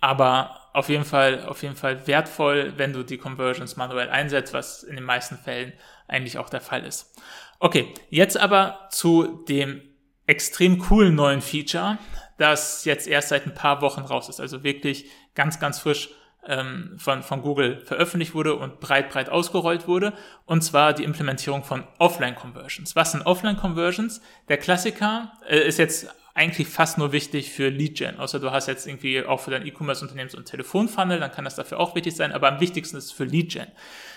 aber 0.00 0.60
auf 0.74 0.90
jeden 0.90 1.04
Fall, 1.04 1.46
auf 1.46 1.62
jeden 1.62 1.76
Fall 1.76 2.06
wertvoll, 2.06 2.74
wenn 2.76 2.92
du 2.92 3.04
die 3.04 3.16
Conversions 3.16 3.76
manuell 3.76 4.10
einsetzt, 4.10 4.52
was 4.52 4.82
in 4.82 4.96
den 4.96 5.04
meisten 5.04 5.38
Fällen 5.38 5.72
eigentlich 6.08 6.36
auch 6.36 6.50
der 6.50 6.60
Fall 6.60 6.84
ist. 6.84 7.18
Okay, 7.58 7.94
jetzt 8.10 8.36
aber 8.36 8.88
zu 8.90 9.44
dem 9.48 9.80
extrem 10.26 10.78
coolen 10.78 11.14
neuen 11.14 11.40
Feature, 11.40 11.98
das 12.38 12.84
jetzt 12.84 13.06
erst 13.06 13.28
seit 13.28 13.46
ein 13.46 13.54
paar 13.54 13.80
Wochen 13.80 14.02
raus 14.02 14.28
ist. 14.28 14.40
Also 14.40 14.64
wirklich 14.64 15.06
ganz, 15.34 15.60
ganz 15.60 15.78
frisch 15.78 16.10
ähm, 16.46 16.94
von, 16.98 17.22
von 17.22 17.42
Google 17.42 17.80
veröffentlicht 17.84 18.34
wurde 18.34 18.54
und 18.56 18.80
breit, 18.80 19.10
breit 19.10 19.28
ausgerollt 19.28 19.86
wurde. 19.88 20.12
Und 20.46 20.62
zwar 20.62 20.92
die 20.92 21.04
Implementierung 21.04 21.64
von 21.64 21.84
Offline-Conversions. 21.98 22.96
Was 22.96 23.12
sind 23.12 23.24
Offline-Conversions? 23.26 24.20
Der 24.48 24.58
Klassiker 24.58 25.32
äh, 25.48 25.66
ist 25.66 25.78
jetzt 25.78 26.08
eigentlich 26.34 26.66
fast 26.66 26.98
nur 26.98 27.12
wichtig 27.12 27.52
für 27.52 27.68
Lead-Gen. 27.68 28.18
Außer 28.18 28.40
du 28.40 28.50
hast 28.50 28.66
jetzt 28.66 28.86
irgendwie 28.86 29.24
auch 29.24 29.40
für 29.40 29.52
dein 29.52 29.64
E-Commerce-Unternehmen 29.64 30.28
so 30.28 30.36
ein 30.36 30.44
Telefonfunnel, 30.44 31.20
dann 31.20 31.30
kann 31.30 31.44
das 31.44 31.54
dafür 31.54 31.78
auch 31.78 31.94
wichtig 31.94 32.16
sein. 32.16 32.32
Aber 32.32 32.48
am 32.48 32.60
wichtigsten 32.60 32.96
ist 32.96 33.04
es 33.04 33.12
für 33.12 33.24
Lead-Gen. 33.24 33.68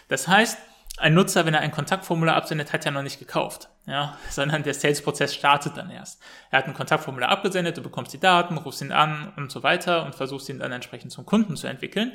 Das 0.08 0.28
heißt, 0.28 0.58
ein 0.98 1.14
Nutzer, 1.14 1.46
wenn 1.46 1.54
er 1.54 1.62
ein 1.62 1.72
Kontaktformular 1.72 2.36
absendet, 2.36 2.74
hat 2.74 2.86
ja 2.86 2.92
noch 2.92 3.04
nicht 3.04 3.20
gekauft, 3.20 3.70
ja, 3.86 4.18
sondern 4.30 4.64
der 4.64 4.74
Sales-Prozess 4.74 5.34
startet 5.34 5.78
dann 5.78 5.90
erst. 5.90 6.22
Er 6.52 6.60
hat 6.60 6.68
ein 6.68 6.74
Kontaktformular 6.74 7.30
abgesendet, 7.30 7.78
du 7.78 7.82
bekommst 7.82 8.14
die 8.14 8.20
Daten, 8.20 8.58
rufst 8.58 8.82
ihn 8.82 8.92
an 8.92 9.32
und 9.38 9.52
so 9.52 9.64
weiter 9.64 10.06
und 10.06 10.16
versuchst 10.16 10.50
ihn 10.50 10.60
dann 10.60 10.72
entsprechend 10.72 11.12
zum 11.12 11.26
Kunden 11.26 11.56
zu 11.56 11.68
entwickeln. 11.68 12.14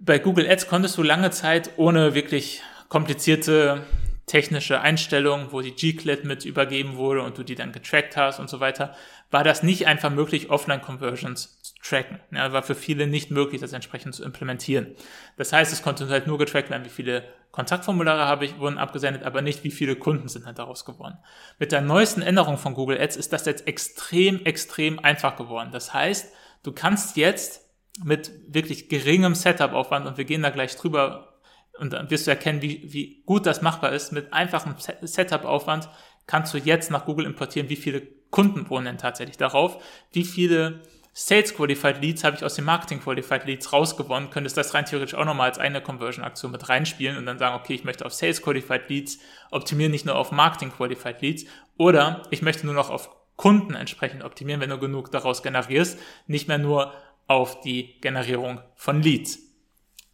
Bei 0.00 0.18
Google 0.18 0.48
Ads 0.48 0.68
konntest 0.68 0.96
du 0.96 1.02
lange 1.02 1.30
Zeit 1.30 1.70
ohne 1.76 2.14
wirklich 2.14 2.62
komplizierte 2.88 3.84
technische 4.28 4.80
Einstellungen, 4.80 5.50
wo 5.50 5.60
die 5.60 5.72
G-Clit 5.72 6.24
mit 6.24 6.44
übergeben 6.44 6.96
wurde 6.96 7.22
und 7.22 7.36
du 7.36 7.42
die 7.42 7.56
dann 7.56 7.72
getrackt 7.72 8.16
hast 8.16 8.38
und 8.38 8.48
so 8.48 8.60
weiter, 8.60 8.94
war 9.30 9.42
das 9.42 9.62
nicht 9.62 9.86
einfach 9.86 10.10
möglich, 10.10 10.50
Offline-Conversions 10.50 11.62
zu 11.62 11.74
tracken. 11.82 12.20
Ja, 12.30 12.52
war 12.52 12.62
für 12.62 12.76
viele 12.76 13.06
nicht 13.06 13.30
möglich, 13.30 13.60
das 13.60 13.72
entsprechend 13.72 14.14
zu 14.14 14.24
implementieren. 14.24 14.94
Das 15.36 15.52
heißt, 15.52 15.72
es 15.72 15.82
konnte 15.82 16.08
halt 16.08 16.26
nur 16.26 16.38
getrackt 16.38 16.70
werden, 16.70 16.84
wie 16.84 16.90
viele 16.90 17.24
Kontaktformulare 17.50 18.26
habe 18.26 18.44
ich, 18.44 18.58
wurden 18.58 18.78
abgesendet, 18.78 19.24
aber 19.24 19.42
nicht, 19.42 19.64
wie 19.64 19.70
viele 19.70 19.96
Kunden 19.96 20.28
sind 20.28 20.46
halt 20.46 20.58
daraus 20.58 20.84
geworden. 20.84 21.18
Mit 21.58 21.72
der 21.72 21.80
neuesten 21.80 22.22
Änderung 22.22 22.58
von 22.58 22.74
Google 22.74 23.00
Ads 23.00 23.16
ist 23.16 23.32
das 23.32 23.46
jetzt 23.46 23.66
extrem, 23.66 24.44
extrem 24.44 24.98
einfach 25.00 25.36
geworden. 25.36 25.70
Das 25.72 25.92
heißt, 25.92 26.32
du 26.62 26.72
kannst 26.72 27.16
jetzt 27.16 27.68
mit 28.04 28.30
wirklich 28.46 28.88
geringem 28.88 29.34
Setup-Aufwand, 29.34 30.06
und 30.06 30.18
wir 30.18 30.24
gehen 30.24 30.42
da 30.42 30.50
gleich 30.50 30.76
drüber, 30.76 31.37
und 31.78 31.92
dann 31.92 32.10
wirst 32.10 32.26
du 32.26 32.30
erkennen, 32.30 32.62
wie, 32.62 32.92
wie 32.92 33.22
gut 33.24 33.46
das 33.46 33.62
machbar 33.62 33.92
ist, 33.92 34.12
mit 34.12 34.32
einfachem 34.32 34.74
Setup-Aufwand 35.02 35.88
kannst 36.26 36.52
du 36.54 36.58
jetzt 36.58 36.90
nach 36.90 37.06
Google 37.06 37.26
importieren, 37.26 37.68
wie 37.68 37.76
viele 37.76 38.02
Kunden 38.30 38.68
wohnen 38.68 38.84
denn 38.84 38.98
tatsächlich 38.98 39.38
darauf, 39.38 39.82
wie 40.12 40.24
viele 40.24 40.82
Sales 41.20 41.52
Qualified 41.52 42.00
Leads 42.00 42.22
habe 42.22 42.36
ich 42.36 42.44
aus 42.44 42.54
den 42.54 42.64
Marketing 42.64 43.00
Qualified 43.00 43.44
Leads 43.44 43.72
rausgewonnen, 43.72 44.30
könntest 44.30 44.56
das 44.56 44.72
rein 44.74 44.84
theoretisch 44.84 45.16
auch 45.16 45.24
nochmal 45.24 45.48
als 45.48 45.58
eine 45.58 45.80
Conversion 45.80 46.24
Aktion 46.24 46.52
mit 46.52 46.68
reinspielen 46.68 47.16
und 47.16 47.26
dann 47.26 47.40
sagen, 47.40 47.56
okay, 47.56 47.74
ich 47.74 47.82
möchte 47.82 48.06
auf 48.06 48.12
Sales 48.12 48.40
Qualified 48.40 48.88
Leads 48.88 49.18
optimieren, 49.50 49.90
nicht 49.90 50.06
nur 50.06 50.14
auf 50.14 50.30
Marketing 50.30 50.70
Qualified 50.70 51.20
Leads 51.20 51.44
oder 51.76 52.22
ich 52.30 52.42
möchte 52.42 52.66
nur 52.66 52.74
noch 52.74 52.90
auf 52.90 53.10
Kunden 53.34 53.74
entsprechend 53.74 54.22
optimieren, 54.22 54.60
wenn 54.60 54.70
du 54.70 54.78
genug 54.78 55.10
daraus 55.10 55.42
generierst, 55.42 55.98
nicht 56.28 56.46
mehr 56.46 56.58
nur 56.58 56.92
auf 57.26 57.60
die 57.62 58.00
Generierung 58.00 58.60
von 58.76 59.02
Leads. 59.02 59.40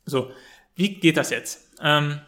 So, 0.07 0.31
wie 0.75 0.95
geht 0.95 1.17
das 1.17 1.31
jetzt? 1.31 1.73
Ähm, 1.83 2.21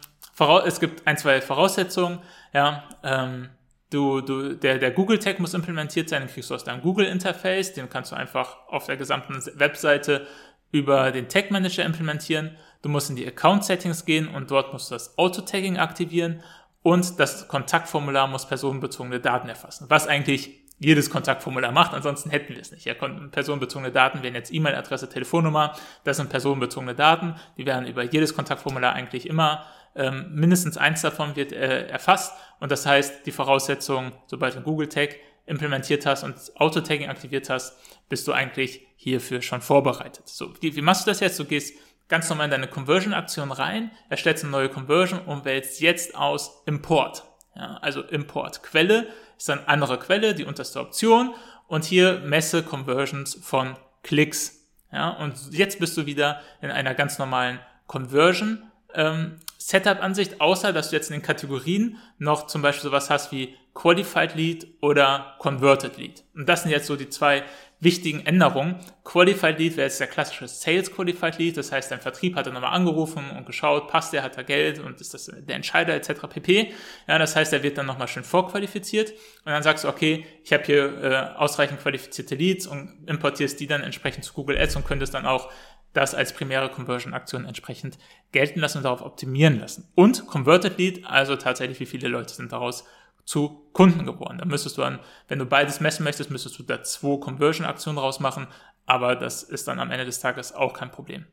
es 0.65 0.79
gibt 0.79 1.07
ein, 1.07 1.17
zwei 1.17 1.41
Voraussetzungen, 1.41 2.19
ja, 2.53 2.83
ähm, 3.03 3.49
Du, 3.89 4.19
du, 4.19 4.53
der, 4.53 4.79
der 4.79 4.91
Google 4.91 5.17
Tag 5.17 5.39
muss 5.39 5.53
implementiert 5.53 6.09
sein, 6.09 6.21
den 6.21 6.29
kriegst 6.29 6.49
du 6.49 6.55
aus 6.55 6.65
deinem 6.65 6.81
Google 6.81 7.05
Interface, 7.05 7.73
den 7.73 7.89
kannst 7.89 8.11
du 8.11 8.17
einfach 8.17 8.57
auf 8.67 8.85
der 8.85 8.97
gesamten 8.97 9.41
Webseite 9.57 10.27
über 10.71 11.11
den 11.11 11.29
Tag 11.29 11.51
Manager 11.51 11.85
implementieren. 11.85 12.57
Du 12.81 12.89
musst 12.89 13.09
in 13.09 13.15
die 13.15 13.25
Account 13.25 13.63
Settings 13.63 14.03
gehen 14.03 14.27
und 14.27 14.51
dort 14.51 14.73
musst 14.73 14.91
du 14.91 14.95
das 14.95 15.17
Auto-Tagging 15.17 15.77
aktivieren 15.77 16.43
und 16.83 17.17
das 17.17 17.47
Kontaktformular 17.47 18.27
muss 18.27 18.45
personenbezogene 18.45 19.21
Daten 19.21 19.47
erfassen, 19.47 19.85
was 19.89 20.05
eigentlich 20.05 20.66
jedes 20.79 21.09
Kontaktformular 21.09 21.71
macht, 21.71 21.93
ansonsten 21.93 22.29
hätten 22.29 22.53
wir 22.53 22.61
es 22.61 22.71
nicht. 22.71 22.85
Ja, 22.85 22.93
personenbezogene 22.93 23.91
Daten 23.91 24.21
wären 24.21 24.35
jetzt 24.35 24.53
E-Mail-Adresse, 24.53 25.09
Telefonnummer, 25.09 25.75
das 26.03 26.17
sind 26.17 26.29
personenbezogene 26.29 26.93
Daten, 26.93 27.35
die 27.57 27.65
werden 27.65 27.87
über 27.87 28.03
jedes 28.03 28.35
Kontaktformular 28.35 28.93
eigentlich 28.93 29.27
immer 29.27 29.65
ähm, 29.95 30.27
mindestens 30.31 30.77
eins 30.77 31.01
davon 31.01 31.35
wird 31.35 31.51
äh, 31.51 31.87
erfasst 31.87 32.33
und 32.59 32.71
das 32.71 32.85
heißt, 32.85 33.25
die 33.25 33.31
Voraussetzung, 33.31 34.11
sobald 34.27 34.55
du 34.55 34.61
Google 34.61 34.87
Tag 34.87 35.15
implementiert 35.47 36.05
hast 36.05 36.23
und 36.23 36.35
Auto-Tagging 36.55 37.09
aktiviert 37.09 37.49
hast, 37.49 37.79
bist 38.09 38.27
du 38.27 38.33
eigentlich 38.33 38.85
hierfür 38.95 39.41
schon 39.41 39.61
vorbereitet. 39.61 40.27
So, 40.27 40.53
wie, 40.61 40.75
wie 40.75 40.81
machst 40.81 41.07
du 41.07 41.11
das 41.11 41.21
jetzt? 41.21 41.39
Du 41.39 41.45
gehst 41.45 41.73
ganz 42.09 42.29
normal 42.29 42.45
in 42.45 42.51
deine 42.51 42.67
Conversion-Aktion 42.67 43.51
rein, 43.51 43.91
erstellst 44.09 44.43
eine 44.43 44.51
neue 44.51 44.69
Conversion 44.69 45.19
und 45.19 45.45
wählst 45.45 45.81
jetzt 45.81 46.15
aus 46.15 46.63
Import. 46.65 47.23
Ja, 47.55 47.77
also 47.81 48.01
Import. 48.03 48.61
Quelle 48.61 49.07
ist 49.37 49.49
eine 49.49 49.67
andere 49.67 49.99
Quelle, 49.99 50.33
die 50.33 50.45
unterste 50.45 50.79
Option 50.79 51.33
und 51.67 51.85
hier 51.85 52.19
messe 52.19 52.63
Conversions 52.63 53.39
von 53.41 53.75
Klicks. 54.03 54.65
Ja, 54.91 55.09
und 55.09 55.35
jetzt 55.51 55.79
bist 55.79 55.97
du 55.97 56.05
wieder 56.05 56.41
in 56.61 56.71
einer 56.71 56.93
ganz 56.93 57.19
normalen 57.19 57.59
Conversion 57.87 58.63
ähm, 58.93 59.39
Setup-Ansicht, 59.57 60.39
außer 60.39 60.71
dass 60.71 60.89
du 60.89 60.95
jetzt 60.95 61.09
in 61.09 61.17
den 61.17 61.21
Kategorien 61.21 61.97
noch 62.19 62.47
zum 62.47 62.61
Beispiel 62.61 62.83
sowas 62.83 63.09
hast 63.09 63.31
wie 63.31 63.55
Qualified 63.73 64.35
Lead 64.35 64.67
oder 64.81 65.35
Converted 65.39 65.97
Lead. 65.97 66.23
Und 66.33 66.47
das 66.47 66.63
sind 66.63 66.71
jetzt 66.71 66.87
so 66.87 66.95
die 66.95 67.09
zwei 67.09 67.43
wichtigen 67.79 68.25
Änderungen. 68.25 68.75
Qualified 69.03 69.59
Lead 69.59 69.77
wäre 69.77 69.87
jetzt 69.87 69.99
der 69.99 70.07
klassische 70.07 70.47
Sales 70.47 70.91
Qualified 70.91 71.37
Lead, 71.37 71.57
das 71.57 71.71
heißt, 71.71 71.91
dein 71.91 72.01
Vertrieb 72.01 72.35
hat 72.35 72.47
dann 72.47 72.53
nochmal 72.53 72.73
angerufen 72.73 73.29
und 73.29 73.45
geschaut, 73.45 73.87
passt 73.87 74.13
der, 74.13 74.23
hat 74.23 74.37
er 74.37 74.43
Geld 74.43 74.79
und 74.79 74.99
ist 74.99 75.13
das 75.13 75.25
der 75.25 75.55
Entscheider 75.55 75.93
etc. 75.93 76.27
pp. 76.27 76.73
Ja, 77.07 77.17
das 77.17 77.35
heißt, 77.35 77.53
er 77.53 77.63
wird 77.63 77.77
dann 77.77 77.85
nochmal 77.85 78.07
schön 78.07 78.23
vorqualifiziert 78.23 79.11
und 79.11 79.51
dann 79.51 79.63
sagst 79.63 79.83
du, 79.83 79.89
okay, 79.89 80.25
ich 80.43 80.53
habe 80.53 80.63
hier 80.63 81.03
äh, 81.03 81.37
ausreichend 81.37 81.79
qualifizierte 81.79 82.35
Leads 82.35 82.67
und 82.67 83.03
importierst 83.05 83.59
die 83.59 83.67
dann 83.67 83.81
entsprechend 83.81 84.23
zu 84.23 84.33
Google 84.33 84.57
Ads 84.57 84.75
und 84.75 84.85
könntest 84.85 85.13
dann 85.13 85.25
auch 85.25 85.51
das 85.93 86.13
als 86.13 86.33
primäre 86.33 86.69
Conversion-Aktion 86.69 87.45
entsprechend 87.45 87.97
gelten 88.31 88.59
lassen 88.59 88.79
und 88.79 88.83
darauf 88.83 89.01
optimieren 89.01 89.59
lassen. 89.59 89.91
Und 89.95 90.27
Converted 90.27 90.77
Lead, 90.77 91.05
also 91.05 91.35
tatsächlich, 91.35 91.79
wie 91.79 91.85
viele 91.85 92.07
Leute 92.07 92.33
sind 92.33 92.51
daraus 92.51 92.85
zu 93.27 93.69
Kunden 93.73 94.05
geworden. 94.05 94.37
Da 94.37 94.45
müsstest 94.45 94.77
du 94.77 94.81
dann, 94.81 94.99
wenn 95.27 95.37
du 95.37 95.45
beides 95.45 95.81
messen 95.81 96.05
möchtest, 96.05 96.31
müsstest 96.31 96.57
du 96.57 96.63
da 96.63 96.81
zwei 96.81 97.19
Conversion-Aktionen 97.19 97.99
rausmachen, 97.99 98.47
aber 98.85 99.17
das 99.17 99.43
ist 99.43 99.67
dann 99.67 99.81
am 99.81 99.91
Ende 99.91 100.05
des 100.05 100.21
Tages 100.21 100.55
auch 100.55 100.73
kein 100.73 100.91
Problem. 100.91 101.25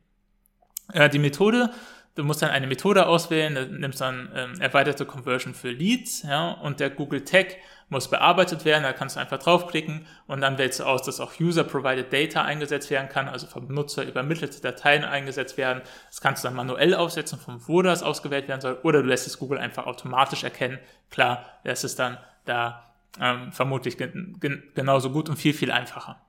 Äh, 0.93 1.09
die 1.09 1.21
Methode, 1.21 1.71
du 2.17 2.25
musst 2.25 2.43
dann 2.43 2.51
eine 2.51 2.67
Methode 2.67 3.07
auswählen, 3.07 3.79
nimmst 3.79 4.01
dann 4.01 4.29
ähm, 4.35 4.61
erweiterte 4.61 5.07
Conversion 5.07 5.55
für 5.55 5.71
Leads, 5.71 6.25
ja, 6.25 6.51
und 6.51 6.81
der 6.81 6.91
Google 6.91 7.25
Tag 7.25 7.57
muss 7.89 8.09
bearbeitet 8.09 8.65
werden, 8.65 8.83
da 8.83 8.93
kannst 8.93 9.17
du 9.17 9.21
einfach 9.21 9.39
draufklicken 9.39 10.07
und 10.27 10.41
dann 10.41 10.59
wählst 10.59 10.81
du 10.81 10.85
aus, 10.85 11.03
dass 11.03 11.21
auch 11.21 11.39
User-Provided 11.39 12.13
Data 12.13 12.43
eingesetzt 12.43 12.91
werden 12.91 13.09
kann, 13.09 13.29
also 13.29 13.47
vom 13.47 13.69
Nutzer 13.69 14.05
übermittelte 14.05 14.61
Dateien 14.61 15.05
eingesetzt 15.05 15.57
werden. 15.57 15.83
Das 16.09 16.21
kannst 16.21 16.45
du 16.45 16.49
dann 16.49 16.57
manuell 16.57 16.95
aufsetzen, 16.95 17.39
von 17.39 17.61
wo 17.67 17.83
das 17.83 18.03
ausgewählt 18.03 18.49
werden 18.49 18.61
soll, 18.61 18.79
oder 18.83 19.03
du 19.03 19.09
lässt 19.09 19.27
es 19.27 19.39
Google 19.39 19.59
einfach 19.59 19.87
automatisch 19.87 20.45
erkennen. 20.45 20.79
Klar, 21.11 21.45
das 21.65 21.85
ist 21.85 21.99
dann 21.99 22.19
da 22.45 22.95
ähm, 23.21 23.53
vermutlich 23.53 23.97
gen 23.97 24.37
gen 24.41 24.63
genauso 24.75 25.11
gut 25.11 25.29
und 25.29 25.37
viel, 25.37 25.55
viel 25.55 25.71
einfacher. 25.71 26.21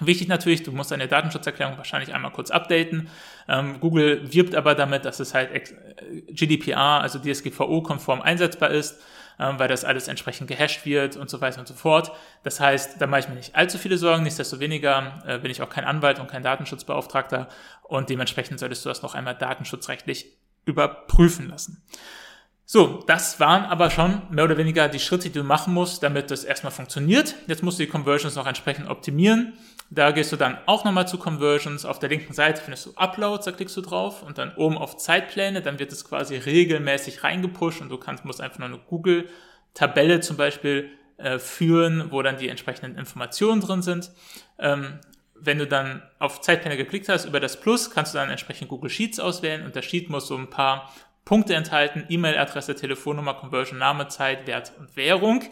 Wichtig 0.00 0.28
natürlich, 0.28 0.62
du 0.62 0.72
musst 0.72 0.90
deine 0.90 1.06
Datenschutzerklärung 1.06 1.76
wahrscheinlich 1.76 2.12
einmal 2.12 2.32
kurz 2.32 2.50
updaten. 2.50 3.08
Ähm, 3.48 3.78
Google 3.80 4.32
wirbt 4.32 4.54
aber 4.54 4.74
damit, 4.74 5.04
dass 5.04 5.20
es 5.20 5.34
halt 5.34 5.52
äh, 5.52 5.62
GDPR, 6.32 7.00
also 7.00 7.18
DSGVO-konform 7.18 8.20
einsetzbar 8.20 8.70
ist 8.70 9.00
ähm, 9.38 9.58
weil 9.58 9.68
das 9.68 9.84
alles 9.84 10.08
entsprechend 10.08 10.48
gehasht 10.48 10.84
wird 10.84 11.16
und 11.16 11.30
so 11.30 11.40
weiter 11.40 11.60
und 11.60 11.68
so 11.68 11.74
fort. 11.74 12.12
Das 12.42 12.60
heißt, 12.60 13.00
da 13.00 13.06
mache 13.06 13.20
ich 13.20 13.28
mir 13.28 13.34
nicht 13.34 13.54
allzu 13.54 13.78
viele 13.78 13.98
Sorgen. 13.98 14.22
Nichtsdestoweniger 14.22 15.22
äh, 15.26 15.38
bin 15.38 15.50
ich 15.50 15.62
auch 15.62 15.70
kein 15.70 15.84
Anwalt 15.84 16.18
und 16.18 16.28
kein 16.28 16.42
Datenschutzbeauftragter 16.42 17.48
und 17.82 18.10
dementsprechend 18.10 18.58
solltest 18.58 18.84
du 18.84 18.88
das 18.88 19.02
noch 19.02 19.14
einmal 19.14 19.34
datenschutzrechtlich 19.34 20.26
überprüfen 20.64 21.48
lassen. 21.48 21.82
So, 22.66 23.04
das 23.06 23.40
waren 23.40 23.64
aber 23.66 23.90
schon 23.90 24.22
mehr 24.30 24.44
oder 24.44 24.56
weniger 24.56 24.88
die 24.88 24.98
Schritte, 24.98 25.28
die 25.28 25.38
du 25.38 25.44
machen 25.44 25.74
musst, 25.74 26.02
damit 26.02 26.30
das 26.30 26.44
erstmal 26.44 26.72
funktioniert. 26.72 27.34
Jetzt 27.46 27.62
musst 27.62 27.78
du 27.78 27.82
die 27.82 27.90
Conversions 27.90 28.36
noch 28.36 28.46
entsprechend 28.46 28.88
optimieren. 28.88 29.52
Da 29.90 30.10
gehst 30.10 30.32
du 30.32 30.36
dann 30.36 30.58
auch 30.66 30.84
nochmal 30.84 31.06
zu 31.06 31.18
Conversions. 31.18 31.84
Auf 31.84 31.98
der 31.98 32.08
linken 32.08 32.32
Seite 32.32 32.60
findest 32.62 32.86
du 32.86 32.92
Uploads, 32.96 33.44
da 33.44 33.52
klickst 33.52 33.76
du 33.76 33.80
drauf 33.80 34.22
und 34.22 34.38
dann 34.38 34.54
oben 34.56 34.78
auf 34.78 34.96
Zeitpläne, 34.96 35.62
dann 35.62 35.78
wird 35.78 35.92
es 35.92 36.04
quasi 36.04 36.36
regelmäßig 36.36 37.22
reingepusht 37.22 37.80
und 37.80 37.90
du 37.90 37.98
kannst, 37.98 38.24
musst 38.24 38.40
einfach 38.40 38.58
nur 38.58 38.68
eine 38.68 38.78
Google-Tabelle 38.78 40.20
zum 40.20 40.36
Beispiel 40.36 40.90
äh, 41.16 41.38
führen, 41.38 42.10
wo 42.10 42.22
dann 42.22 42.38
die 42.38 42.48
entsprechenden 42.48 42.98
Informationen 42.98 43.60
drin 43.60 43.82
sind. 43.82 44.10
Ähm, 44.58 45.00
wenn 45.34 45.58
du 45.58 45.66
dann 45.66 46.02
auf 46.18 46.40
Zeitpläne 46.40 46.76
geklickt 46.76 47.08
hast, 47.08 47.26
über 47.26 47.38
das 47.38 47.60
Plus, 47.60 47.90
kannst 47.90 48.14
du 48.14 48.18
dann 48.18 48.30
entsprechend 48.30 48.68
Google 48.68 48.90
Sheets 48.90 49.20
auswählen 49.20 49.64
und 49.64 49.76
der 49.76 49.82
Sheet 49.82 50.08
muss 50.08 50.26
so 50.26 50.36
ein 50.36 50.48
paar 50.48 50.90
Punkte 51.24 51.54
enthalten, 51.54 52.04
E-Mail-Adresse, 52.08 52.74
Telefonnummer, 52.74 53.34
Conversion, 53.34 53.78
Name, 53.78 54.08
Zeit, 54.08 54.46
Wert 54.46 54.72
und 54.78 54.96
Währung. 54.96 55.42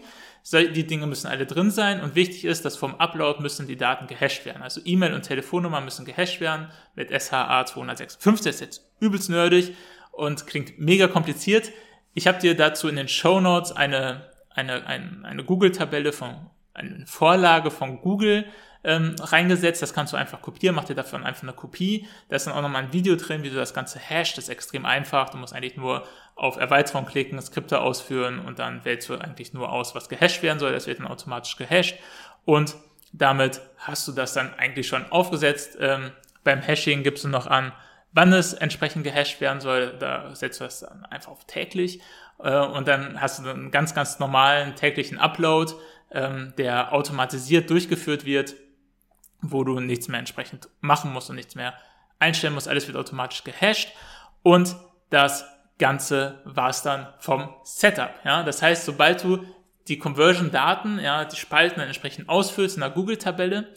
Die 0.50 0.86
Dinge 0.86 1.06
müssen 1.06 1.28
alle 1.28 1.46
drin 1.46 1.70
sein 1.70 2.00
und 2.00 2.16
wichtig 2.16 2.44
ist, 2.44 2.64
dass 2.64 2.76
vom 2.76 2.96
Upload 2.96 3.40
müssen 3.40 3.68
die 3.68 3.76
Daten 3.76 4.08
gehasht 4.08 4.44
werden. 4.44 4.62
Also 4.62 4.80
E-Mail 4.84 5.14
und 5.14 5.22
Telefonnummer 5.22 5.80
müssen 5.80 6.04
gehasht 6.04 6.40
werden 6.40 6.68
mit 6.96 7.10
SHA 7.10 7.64
256. 7.64 8.44
Das 8.44 8.54
ist 8.56 8.60
jetzt 8.60 8.90
übelst 8.98 9.30
nerdig 9.30 9.74
und 10.10 10.46
klingt 10.46 10.78
mega 10.78 11.06
kompliziert. 11.06 11.70
Ich 12.12 12.26
habe 12.26 12.40
dir 12.40 12.56
dazu 12.56 12.88
in 12.88 12.96
den 12.96 13.08
Show 13.08 13.40
Notes 13.40 13.72
eine, 13.72 14.30
eine, 14.50 14.86
eine, 14.86 15.20
eine 15.22 15.44
Google-Tabelle 15.44 16.12
von, 16.12 16.50
eine 16.74 17.06
Vorlage 17.06 17.70
von 17.70 18.00
Google 18.00 18.44
ähm, 18.84 19.16
reingesetzt. 19.20 19.82
Das 19.82 19.94
kannst 19.94 20.12
du 20.12 20.16
einfach 20.16 20.42
kopieren, 20.42 20.74
mach 20.74 20.84
dir 20.84 20.94
davon 20.94 21.24
einfach 21.24 21.42
eine 21.42 21.52
Kopie. 21.52 22.06
Da 22.28 22.36
ist 22.36 22.46
dann 22.46 22.54
auch 22.54 22.62
nochmal 22.62 22.84
ein 22.84 22.92
Video 22.92 23.16
drin, 23.16 23.42
wie 23.42 23.50
du 23.50 23.56
das 23.56 23.74
Ganze 23.74 23.98
hasht. 23.98 24.36
Das 24.36 24.44
ist 24.44 24.50
extrem 24.50 24.84
einfach. 24.84 25.30
Du 25.30 25.38
musst 25.38 25.54
eigentlich 25.54 25.76
nur 25.76 26.04
auf 26.34 26.56
Erweiterung 26.56 27.06
klicken, 27.06 27.40
Skripte 27.40 27.80
ausführen 27.80 28.40
und 28.40 28.58
dann 28.58 28.84
wählst 28.84 29.08
du 29.08 29.16
eigentlich 29.16 29.52
nur 29.52 29.70
aus, 29.70 29.94
was 29.94 30.08
gehasht 30.08 30.42
werden 30.42 30.58
soll. 30.58 30.72
Das 30.72 30.86
wird 30.86 30.98
dann 30.98 31.06
automatisch 31.06 31.56
gehasht. 31.56 31.96
Und 32.44 32.74
damit 33.12 33.60
hast 33.78 34.08
du 34.08 34.12
das 34.12 34.32
dann 34.32 34.54
eigentlich 34.54 34.88
schon 34.88 35.10
aufgesetzt. 35.10 35.76
Ähm, 35.80 36.12
beim 36.44 36.60
Hashing 36.60 37.02
gibst 37.02 37.24
du 37.24 37.28
noch 37.28 37.46
an, 37.46 37.72
wann 38.12 38.32
es 38.32 38.54
entsprechend 38.54 39.04
gehasht 39.04 39.40
werden 39.40 39.60
soll. 39.60 39.94
Da 39.98 40.34
setzt 40.34 40.60
du 40.60 40.64
das 40.64 40.80
dann 40.80 41.04
einfach 41.06 41.30
auf 41.30 41.46
täglich. 41.46 42.00
Äh, 42.42 42.56
und 42.58 42.88
dann 42.88 43.20
hast 43.20 43.38
du 43.38 43.48
einen 43.48 43.70
ganz, 43.70 43.94
ganz 43.94 44.18
normalen 44.18 44.74
täglichen 44.74 45.18
Upload, 45.18 45.72
ähm, 46.10 46.52
der 46.58 46.92
automatisiert 46.92 47.70
durchgeführt 47.70 48.24
wird 48.24 48.54
wo 49.42 49.64
du 49.64 49.80
nichts 49.80 50.08
mehr 50.08 50.20
entsprechend 50.20 50.68
machen 50.80 51.12
musst 51.12 51.28
und 51.28 51.36
nichts 51.36 51.54
mehr 51.54 51.74
einstellen 52.18 52.54
musst. 52.54 52.68
Alles 52.68 52.86
wird 52.86 52.96
automatisch 52.96 53.44
gehasht 53.44 53.92
und 54.42 54.76
das 55.10 55.44
Ganze 55.78 56.40
war 56.44 56.70
es 56.70 56.82
dann 56.82 57.08
vom 57.18 57.52
Setup. 57.64 58.14
Ja? 58.24 58.44
Das 58.44 58.62
heißt, 58.62 58.84
sobald 58.84 59.24
du 59.24 59.44
die 59.88 59.98
Conversion-Daten, 59.98 61.00
ja, 61.00 61.24
die 61.24 61.36
Spalten 61.36 61.80
dann 61.80 61.88
entsprechend 61.88 62.28
ausfüllst 62.28 62.76
in 62.76 62.82
der 62.82 62.90
Google-Tabelle, 62.90 63.74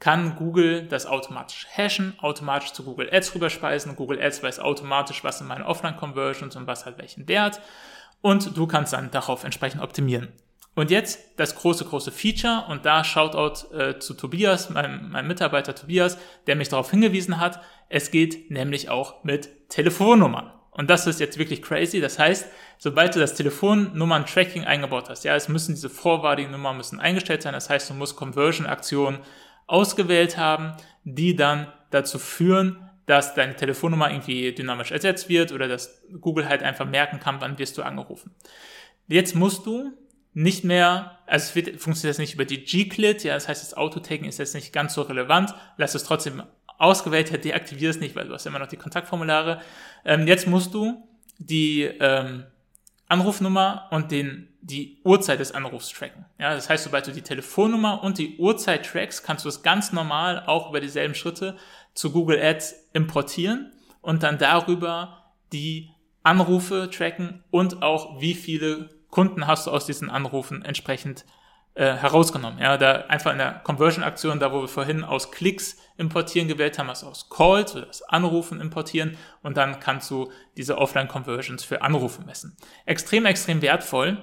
kann 0.00 0.34
Google 0.34 0.88
das 0.88 1.06
automatisch 1.06 1.66
hashen, 1.70 2.18
automatisch 2.18 2.72
zu 2.72 2.82
Google 2.82 3.08
Ads 3.12 3.34
rüberspeisen. 3.34 3.94
Google 3.94 4.20
Ads 4.20 4.42
weiß 4.42 4.58
automatisch, 4.58 5.22
was 5.22 5.38
sind 5.38 5.46
meine 5.46 5.66
Offline-Conversions 5.66 6.56
und 6.56 6.66
was 6.66 6.86
hat 6.86 6.98
welchen 6.98 7.28
Wert. 7.28 7.60
Und 8.20 8.56
du 8.56 8.66
kannst 8.66 8.94
dann 8.94 9.10
darauf 9.10 9.44
entsprechend 9.44 9.82
optimieren. 9.82 10.32
Und 10.74 10.90
jetzt 10.90 11.20
das 11.36 11.54
große, 11.54 11.84
große 11.84 12.10
Feature 12.10 12.64
und 12.68 12.86
da 12.86 13.04
Shoutout 13.04 13.74
äh, 13.74 13.98
zu 13.98 14.14
Tobias, 14.14 14.70
meinem, 14.70 15.10
meinem 15.10 15.28
Mitarbeiter 15.28 15.74
Tobias, 15.74 16.16
der 16.46 16.56
mich 16.56 16.70
darauf 16.70 16.90
hingewiesen 16.90 17.38
hat. 17.38 17.60
Es 17.90 18.10
geht 18.10 18.50
nämlich 18.50 18.88
auch 18.88 19.22
mit 19.22 19.68
Telefonnummern. 19.68 20.50
Und 20.70 20.88
das 20.88 21.06
ist 21.06 21.20
jetzt 21.20 21.38
wirklich 21.38 21.60
crazy. 21.60 22.00
Das 22.00 22.18
heißt, 22.18 22.46
sobald 22.78 23.14
du 23.14 23.20
das 23.20 23.34
Telefonnummern-Tracking 23.34 24.64
eingebaut 24.64 25.10
hast, 25.10 25.24
ja, 25.24 25.36
es 25.36 25.48
müssen 25.48 25.74
diese 25.74 25.90
Forwarding-Nummern 25.90 26.78
müssen 26.78 26.98
eingestellt 26.98 27.42
sein. 27.42 27.52
Das 27.52 27.68
heißt, 27.68 27.90
du 27.90 27.94
musst 27.94 28.16
Conversion-Aktionen 28.16 29.18
ausgewählt 29.66 30.38
haben, 30.38 30.72
die 31.04 31.36
dann 31.36 31.70
dazu 31.90 32.18
führen, 32.18 32.88
dass 33.04 33.34
deine 33.34 33.54
Telefonnummer 33.54 34.10
irgendwie 34.10 34.54
dynamisch 34.54 34.92
ersetzt 34.92 35.28
wird 35.28 35.52
oder 35.52 35.68
dass 35.68 36.02
Google 36.20 36.48
halt 36.48 36.62
einfach 36.62 36.86
merken 36.86 37.20
kann, 37.20 37.40
wann 37.40 37.58
wirst 37.58 37.76
du 37.76 37.82
angerufen. 37.82 38.34
Jetzt 39.08 39.34
musst 39.34 39.66
du 39.66 39.92
nicht 40.34 40.64
mehr, 40.64 41.18
also 41.26 41.44
es 41.44 41.54
wird, 41.54 41.80
funktioniert 41.80 42.16
jetzt 42.16 42.18
nicht 42.18 42.34
über 42.34 42.44
die 42.44 42.64
G-Clit, 42.64 43.24
ja, 43.24 43.34
das 43.34 43.48
heißt, 43.48 43.62
das 43.62 43.74
Autotagging 43.74 44.24
ist 44.24 44.38
jetzt 44.38 44.54
nicht 44.54 44.72
ganz 44.72 44.94
so 44.94 45.02
relevant, 45.02 45.54
lass 45.76 45.94
es 45.94 46.04
trotzdem 46.04 46.42
ausgewählt, 46.78 47.44
deaktivier 47.44 47.90
es 47.90 48.00
nicht, 48.00 48.16
weil 48.16 48.26
du 48.26 48.34
hast 48.34 48.46
immer 48.46 48.58
noch 48.58 48.66
die 48.66 48.76
Kontaktformulare. 48.76 49.60
Ähm, 50.04 50.26
jetzt 50.26 50.46
musst 50.46 50.74
du 50.74 51.06
die 51.38 51.82
ähm, 51.82 52.44
Anrufnummer 53.08 53.88
und 53.90 54.10
den, 54.10 54.48
die 54.62 55.00
Uhrzeit 55.04 55.38
des 55.38 55.52
Anrufs 55.52 55.90
tracken. 55.90 56.24
Ja, 56.38 56.54
das 56.54 56.68
heißt, 56.68 56.84
sobald 56.84 57.06
du 57.06 57.12
die 57.12 57.22
Telefonnummer 57.22 58.02
und 58.02 58.18
die 58.18 58.36
Uhrzeit 58.38 58.86
trackst, 58.86 59.22
kannst 59.22 59.44
du 59.44 59.48
es 59.48 59.62
ganz 59.62 59.92
normal 59.92 60.44
auch 60.46 60.70
über 60.70 60.80
dieselben 60.80 61.14
Schritte 61.14 61.56
zu 61.94 62.10
Google 62.10 62.42
Ads 62.42 62.74
importieren 62.94 63.72
und 64.00 64.22
dann 64.22 64.38
darüber 64.38 65.32
die 65.52 65.90
Anrufe 66.22 66.88
tracken 66.90 67.44
und 67.50 67.82
auch 67.82 68.20
wie 68.20 68.34
viele 68.34 68.88
Kunden 69.12 69.46
hast 69.46 69.66
du 69.66 69.70
aus 69.70 69.84
diesen 69.84 70.08
Anrufen 70.08 70.64
entsprechend 70.64 71.26
äh, 71.74 71.92
herausgenommen. 71.94 72.58
Ja, 72.58 72.78
da 72.78 72.92
einfach 73.08 73.30
in 73.30 73.38
der 73.38 73.60
Conversion-Aktion, 73.62 74.40
da 74.40 74.52
wo 74.52 74.62
wir 74.62 74.68
vorhin 74.68 75.04
aus 75.04 75.30
Klicks 75.30 75.76
importieren 75.98 76.48
gewählt 76.48 76.78
haben, 76.78 76.88
also 76.88 77.06
aus 77.08 77.28
Calls 77.28 77.76
oder 77.76 77.86
das 77.86 78.02
Anrufen 78.02 78.58
importieren 78.60 79.18
und 79.42 79.58
dann 79.58 79.80
kannst 79.80 80.10
du 80.10 80.32
diese 80.56 80.78
Offline-Conversions 80.78 81.62
für 81.62 81.82
Anrufe 81.82 82.22
messen. 82.22 82.56
Extrem, 82.86 83.26
extrem 83.26 83.60
wertvoll, 83.60 84.16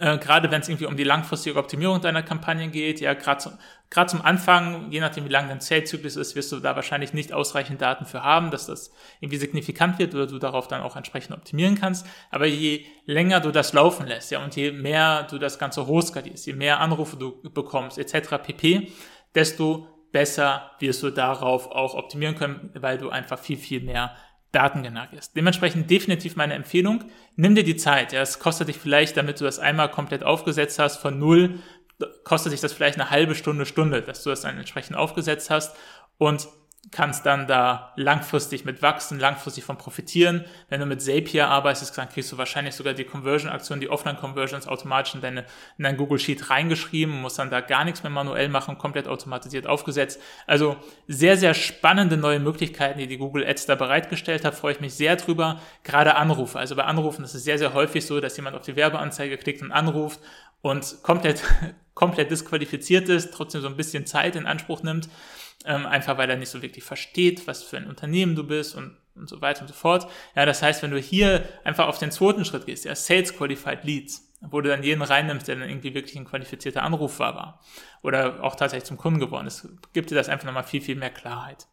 äh, 0.00 0.18
gerade 0.18 0.50
wenn 0.50 0.60
es 0.60 0.68
irgendwie 0.68 0.86
um 0.86 0.96
die 0.96 1.04
langfristige 1.04 1.58
Optimierung 1.58 2.00
deiner 2.00 2.22
Kampagnen 2.22 2.70
geht, 2.70 3.00
ja, 3.00 3.14
gerade 3.14 3.40
zum, 3.40 3.52
gerade 3.90 4.10
zum 4.10 4.20
Anfang, 4.20 4.90
je 4.90 5.00
nachdem 5.00 5.24
wie 5.24 5.30
lang 5.30 5.48
dein 5.48 5.60
Sales-Zyklus 5.60 6.16
ist, 6.16 6.36
wirst 6.36 6.52
du 6.52 6.60
da 6.60 6.76
wahrscheinlich 6.76 7.14
nicht 7.14 7.32
ausreichend 7.32 7.80
Daten 7.80 8.04
für 8.04 8.22
haben, 8.22 8.50
dass 8.50 8.66
das 8.66 8.92
irgendwie 9.20 9.38
signifikant 9.38 9.98
wird 9.98 10.14
oder 10.14 10.26
du 10.26 10.38
darauf 10.38 10.68
dann 10.68 10.82
auch 10.82 10.96
entsprechend 10.96 11.34
optimieren 11.34 11.74
kannst. 11.74 12.06
Aber 12.30 12.46
je 12.46 12.84
länger 13.06 13.40
du 13.40 13.50
das 13.50 13.72
laufen 13.72 14.06
lässt, 14.06 14.30
ja, 14.30 14.44
und 14.44 14.54
je 14.56 14.72
mehr 14.72 15.26
du 15.30 15.38
das 15.38 15.58
Ganze 15.58 15.86
hochskalierst, 15.86 16.46
je 16.46 16.52
mehr 16.52 16.80
Anrufe 16.80 17.16
du 17.16 17.40
bekommst, 17.50 17.98
etc. 17.98 18.36
pp, 18.42 18.92
desto 19.34 19.88
besser 20.12 20.70
wirst 20.80 21.02
du 21.02 21.10
darauf 21.10 21.70
auch 21.70 21.94
optimieren 21.94 22.34
können, 22.34 22.70
weil 22.74 22.98
du 22.98 23.10
einfach 23.10 23.38
viel, 23.38 23.58
viel 23.58 23.80
mehr 23.80 24.14
Daten 24.52 24.82
generierst. 24.82 25.36
Dementsprechend 25.36 25.90
definitiv 25.90 26.36
meine 26.36 26.54
Empfehlung, 26.54 27.04
nimm 27.36 27.54
dir 27.54 27.64
die 27.64 27.76
Zeit. 27.76 28.12
Ja, 28.12 28.22
es 28.22 28.38
kostet 28.38 28.68
dich 28.68 28.78
vielleicht, 28.78 29.16
damit 29.16 29.40
du 29.40 29.44
das 29.44 29.58
einmal 29.58 29.90
komplett 29.90 30.24
aufgesetzt 30.24 30.78
hast, 30.78 30.96
von 30.96 31.18
null, 31.18 31.58
kostet 32.24 32.52
dich 32.52 32.60
das 32.60 32.72
vielleicht 32.72 32.98
eine 32.98 33.10
halbe 33.10 33.34
Stunde, 33.34 33.66
Stunde, 33.66 34.02
dass 34.02 34.22
du 34.22 34.30
das 34.30 34.42
dann 34.42 34.56
entsprechend 34.56 34.96
aufgesetzt 34.96 35.50
hast 35.50 35.76
und 36.16 36.48
kannst 36.90 37.26
dann 37.26 37.46
da 37.46 37.92
langfristig 37.96 38.64
mit 38.64 38.82
wachsen, 38.82 39.18
langfristig 39.18 39.64
von 39.64 39.76
profitieren. 39.76 40.44
Wenn 40.68 40.80
du 40.80 40.86
mit 40.86 41.02
Zapier 41.02 41.48
arbeitest, 41.48 41.98
dann 41.98 42.08
kriegst 42.08 42.32
du 42.32 42.38
wahrscheinlich 42.38 42.74
sogar 42.74 42.94
die 42.94 43.04
Conversion-Aktion, 43.04 43.80
die 43.80 43.90
Offline-Conversions 43.90 44.66
automatisch 44.66 45.14
in, 45.14 45.20
deine, 45.20 45.40
in 45.76 45.84
dein 45.84 45.96
Google 45.96 46.18
Sheet 46.18 46.50
reingeschrieben, 46.50 47.20
musst 47.20 47.38
dann 47.38 47.50
da 47.50 47.60
gar 47.60 47.84
nichts 47.84 48.02
mehr 48.02 48.10
manuell 48.10 48.48
machen, 48.48 48.78
komplett 48.78 49.06
automatisiert 49.06 49.66
aufgesetzt. 49.66 50.20
Also 50.46 50.76
sehr, 51.06 51.36
sehr 51.36 51.52
spannende 51.52 52.16
neue 52.16 52.40
Möglichkeiten, 52.40 52.98
die 52.98 53.06
die 53.06 53.18
Google 53.18 53.46
Ads 53.46 53.66
da 53.66 53.74
bereitgestellt 53.74 54.44
hat, 54.44 54.54
freue 54.54 54.72
ich 54.72 54.80
mich 54.80 54.94
sehr 54.94 55.16
drüber. 55.16 55.60
Gerade 55.84 56.14
Anrufe. 56.14 56.58
Also 56.58 56.74
bei 56.74 56.84
Anrufen 56.84 57.24
ist 57.24 57.34
es 57.34 57.44
sehr, 57.44 57.58
sehr 57.58 57.74
häufig 57.74 58.06
so, 58.06 58.20
dass 58.20 58.36
jemand 58.36 58.56
auf 58.56 58.62
die 58.62 58.76
Werbeanzeige 58.76 59.36
klickt 59.36 59.62
und 59.62 59.72
anruft 59.72 60.20
und 60.60 61.02
komplett, 61.02 61.42
komplett 61.94 62.30
disqualifiziert 62.30 63.08
ist, 63.08 63.32
trotzdem 63.32 63.60
so 63.60 63.68
ein 63.68 63.76
bisschen 63.76 64.06
Zeit 64.06 64.36
in 64.36 64.46
Anspruch 64.46 64.82
nimmt 64.82 65.08
ähm, 65.64 65.86
einfach 65.86 66.18
weil 66.18 66.30
er 66.30 66.36
nicht 66.36 66.50
so 66.50 66.62
wirklich 66.62 66.84
versteht, 66.84 67.46
was 67.46 67.62
für 67.62 67.76
ein 67.76 67.88
Unternehmen 67.88 68.34
du 68.34 68.44
bist 68.44 68.74
und, 68.74 68.96
und 69.14 69.28
so 69.28 69.40
weiter 69.40 69.62
und 69.62 69.68
so 69.68 69.74
fort. 69.74 70.08
Ja, 70.36 70.46
das 70.46 70.62
heißt, 70.62 70.82
wenn 70.82 70.90
du 70.90 70.98
hier 70.98 71.48
einfach 71.64 71.88
auf 71.88 71.98
den 71.98 72.10
zweiten 72.10 72.44
Schritt 72.44 72.66
gehst, 72.66 72.84
ja, 72.84 72.94
Sales 72.94 73.36
Qualified 73.36 73.84
Leads, 73.84 74.34
wo 74.40 74.60
du 74.60 74.68
dann 74.68 74.84
jeden 74.84 75.02
reinnimmst, 75.02 75.48
der 75.48 75.56
dann 75.56 75.68
irgendwie 75.68 75.94
wirklich 75.94 76.16
ein 76.16 76.24
qualifizierter 76.24 76.82
Anruf 76.82 77.18
war, 77.18 77.34
war 77.34 77.60
oder 78.02 78.42
auch 78.44 78.54
tatsächlich 78.54 78.86
zum 78.86 78.96
Kunden 78.96 79.18
geworden 79.18 79.48
ist, 79.48 79.68
gibt 79.92 80.10
dir 80.10 80.14
das 80.14 80.28
einfach 80.28 80.46
nochmal 80.46 80.64
viel, 80.64 80.80
viel 80.80 80.96
mehr 80.96 81.10
Klarheit. 81.10 81.66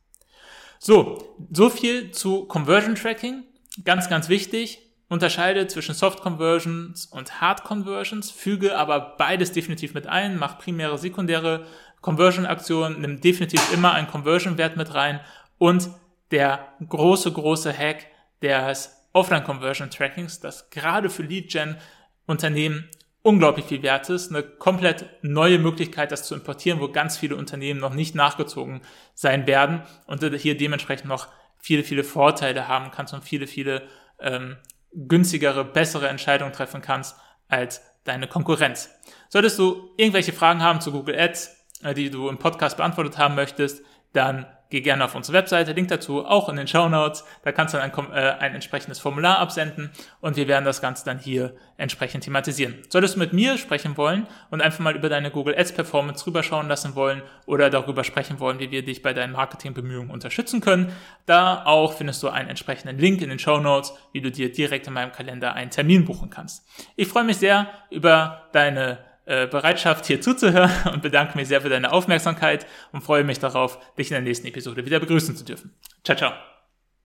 So, 0.80 1.38
so 1.52 1.69
viel 1.69 2.12
zu 2.12 2.45
Conversion 2.45 2.95
Tracking. 2.95 3.43
Ganz, 3.84 4.10
ganz 4.10 4.30
wichtig. 4.30 4.85
Unterscheide 5.08 5.68
zwischen 5.68 5.94
Soft 5.94 6.22
Conversions 6.22 7.06
und 7.06 7.39
Hard 7.39 7.63
Conversions, 7.63 8.32
füge 8.32 8.76
aber 8.76 9.15
beides 9.18 9.52
definitiv 9.52 9.94
mit 9.94 10.08
ein, 10.08 10.38
mach 10.38 10.58
primäre, 10.58 10.98
sekundäre 10.98 11.65
Conversion-Aktion, 12.02 13.02
nimm 13.02 13.22
definitiv 13.22 13.72
immer 13.72 13.94
einen 13.94 14.08
Conversion-Wert 14.08 14.78
mit 14.78 14.94
rein 14.94 15.20
und 15.60 15.89
der 16.32 16.74
große, 16.88 17.32
große 17.32 17.76
Hack 17.76 18.08
des 18.41 18.96
Offline-Conversion-Trackings, 19.13 20.39
das 20.39 20.70
gerade 20.72 21.10
für 21.10 21.24
Lead-Gen-Unternehmen 21.24 22.89
unglaublich 23.22 23.65
viel 23.65 23.82
wert 23.82 24.10
ist, 24.10 24.30
eine 24.30 24.44
komplett 24.44 25.06
neue 25.24 25.58
Möglichkeit, 25.58 26.12
das 26.12 26.28
zu 26.28 26.36
importieren, 26.36 26.80
wo 26.80 26.89
ganz 26.89 27.18
viele 27.18 27.36
Unternehmen 27.36 27.80
noch 27.80 27.94
nicht 27.94 28.13
nachgezogen 28.13 28.82
sein 29.15 29.48
werden 29.48 29.82
und 30.06 30.24
hier 30.24 30.58
dementsprechend 30.58 31.08
noch 31.08 31.28
viele, 31.58 31.84
viele 31.84 32.04
Vorteile 32.04 32.68
haben 32.68 32.91
kannst 32.91 33.13
und 33.15 33.24
viele, 33.24 33.48
viele 33.48 33.88
ähm, 34.20 34.58
günstigere, 34.95 35.65
bessere 35.65 36.08
Entscheidungen 36.08 36.53
treffen 36.53 36.81
kannst 36.81 37.15
als 37.47 37.81
deine 38.03 38.27
Konkurrenz. 38.27 38.89
Solltest 39.29 39.60
du 39.60 39.91
irgendwelche 39.97 40.34
Fragen 40.34 40.63
haben 40.63 40.81
zu 40.81 40.91
Google 40.91 41.19
Ads, 41.19 41.65
äh, 41.84 41.93
die 41.93 42.10
du 42.10 42.29
im 42.29 42.38
Podcast 42.38 42.77
beantwortet 42.77 43.17
haben 43.17 43.36
möchtest, 43.36 43.84
dann 44.13 44.45
geh 44.69 44.82
gerne 44.82 45.06
auf 45.06 45.15
unsere 45.15 45.38
Webseite, 45.38 45.73
Link 45.73 45.88
dazu 45.89 46.25
auch 46.25 46.49
in 46.49 46.56
den 46.56 46.67
Show 46.67 46.88
Notes. 46.89 47.23
Da 47.43 47.51
kannst 47.51 47.73
du 47.73 47.78
dann 47.78 47.91
ein, 47.91 48.12
äh, 48.13 48.36
ein 48.39 48.56
entsprechendes 48.56 48.99
Formular 48.99 49.39
absenden 49.39 49.91
und 50.21 50.36
wir 50.36 50.47
werden 50.47 50.65
das 50.65 50.82
Ganze 50.82 51.06
dann 51.06 51.19
hier 51.19 51.56
entsprechend 51.78 52.23
thematisieren. 52.23 52.75
Solltest 52.89 53.15
du 53.15 53.19
mit 53.19 53.34
mir 53.34 53.58
sprechen 53.58 53.97
wollen 53.97 54.28
und 54.49 54.62
einfach 54.62 54.80
mal 54.80 54.95
über 54.95 55.10
deine 55.10 55.32
Google 55.32 55.56
Ads 55.58 55.73
Performance 55.73 56.25
rüberschauen 56.25 56.67
lassen 56.67 56.95
wollen 56.95 57.21
oder 57.45 57.69
darüber 57.69 58.04
sprechen 58.04 58.39
wollen, 58.39 58.60
wie 58.60 58.71
wir 58.71 58.84
dich 58.84 59.01
bei 59.01 59.13
deinen 59.13 59.34
Marketingbemühungen 59.34 60.12
unterstützen 60.12 60.62
können, 60.62 60.91
da 61.25 61.65
auch 61.65 61.93
findest 61.93 62.23
du 62.23 62.30
einen 62.30 62.49
entsprechenden 62.49 62.97
Link 62.97 63.21
in 63.21 63.30
den 63.30 63.39
Show 63.39 63.60
Notes, 63.60 63.93
wie 64.13 64.21
du 64.21 64.32
dir 64.32 64.51
direkt 64.51 64.88
in 64.88 64.93
meinem 64.93 65.12
Kalender 65.12 65.54
einen 65.54 65.71
Termin 65.71 66.06
buchen 66.06 66.30
kannst. 66.30 66.65
Ich 66.95 67.08
freue 67.08 67.23
mich 67.23 67.38
sehr 67.38 67.67
über 67.89 68.49
deine 68.54 68.99
äh, 69.25 69.47
Bereitschaft, 69.47 70.05
hier 70.05 70.21
zuzuhören 70.21 70.71
und 70.93 71.01
bedanke 71.01 71.38
mich 71.38 71.47
sehr 71.47 71.61
für 71.61 71.69
deine 71.69 71.91
Aufmerksamkeit 71.91 72.65
und 72.91 73.01
freue 73.01 73.23
mich 73.23 73.39
darauf, 73.39 73.79
dich 73.95 74.09
in 74.09 74.13
der 74.13 74.21
nächsten 74.21 74.47
Episode 74.47 74.85
wieder 74.85 74.99
begrüßen 74.99 75.35
zu 75.35 75.43
dürfen. 75.43 75.73
Ciao, 76.03 76.17
ciao. 76.17 76.55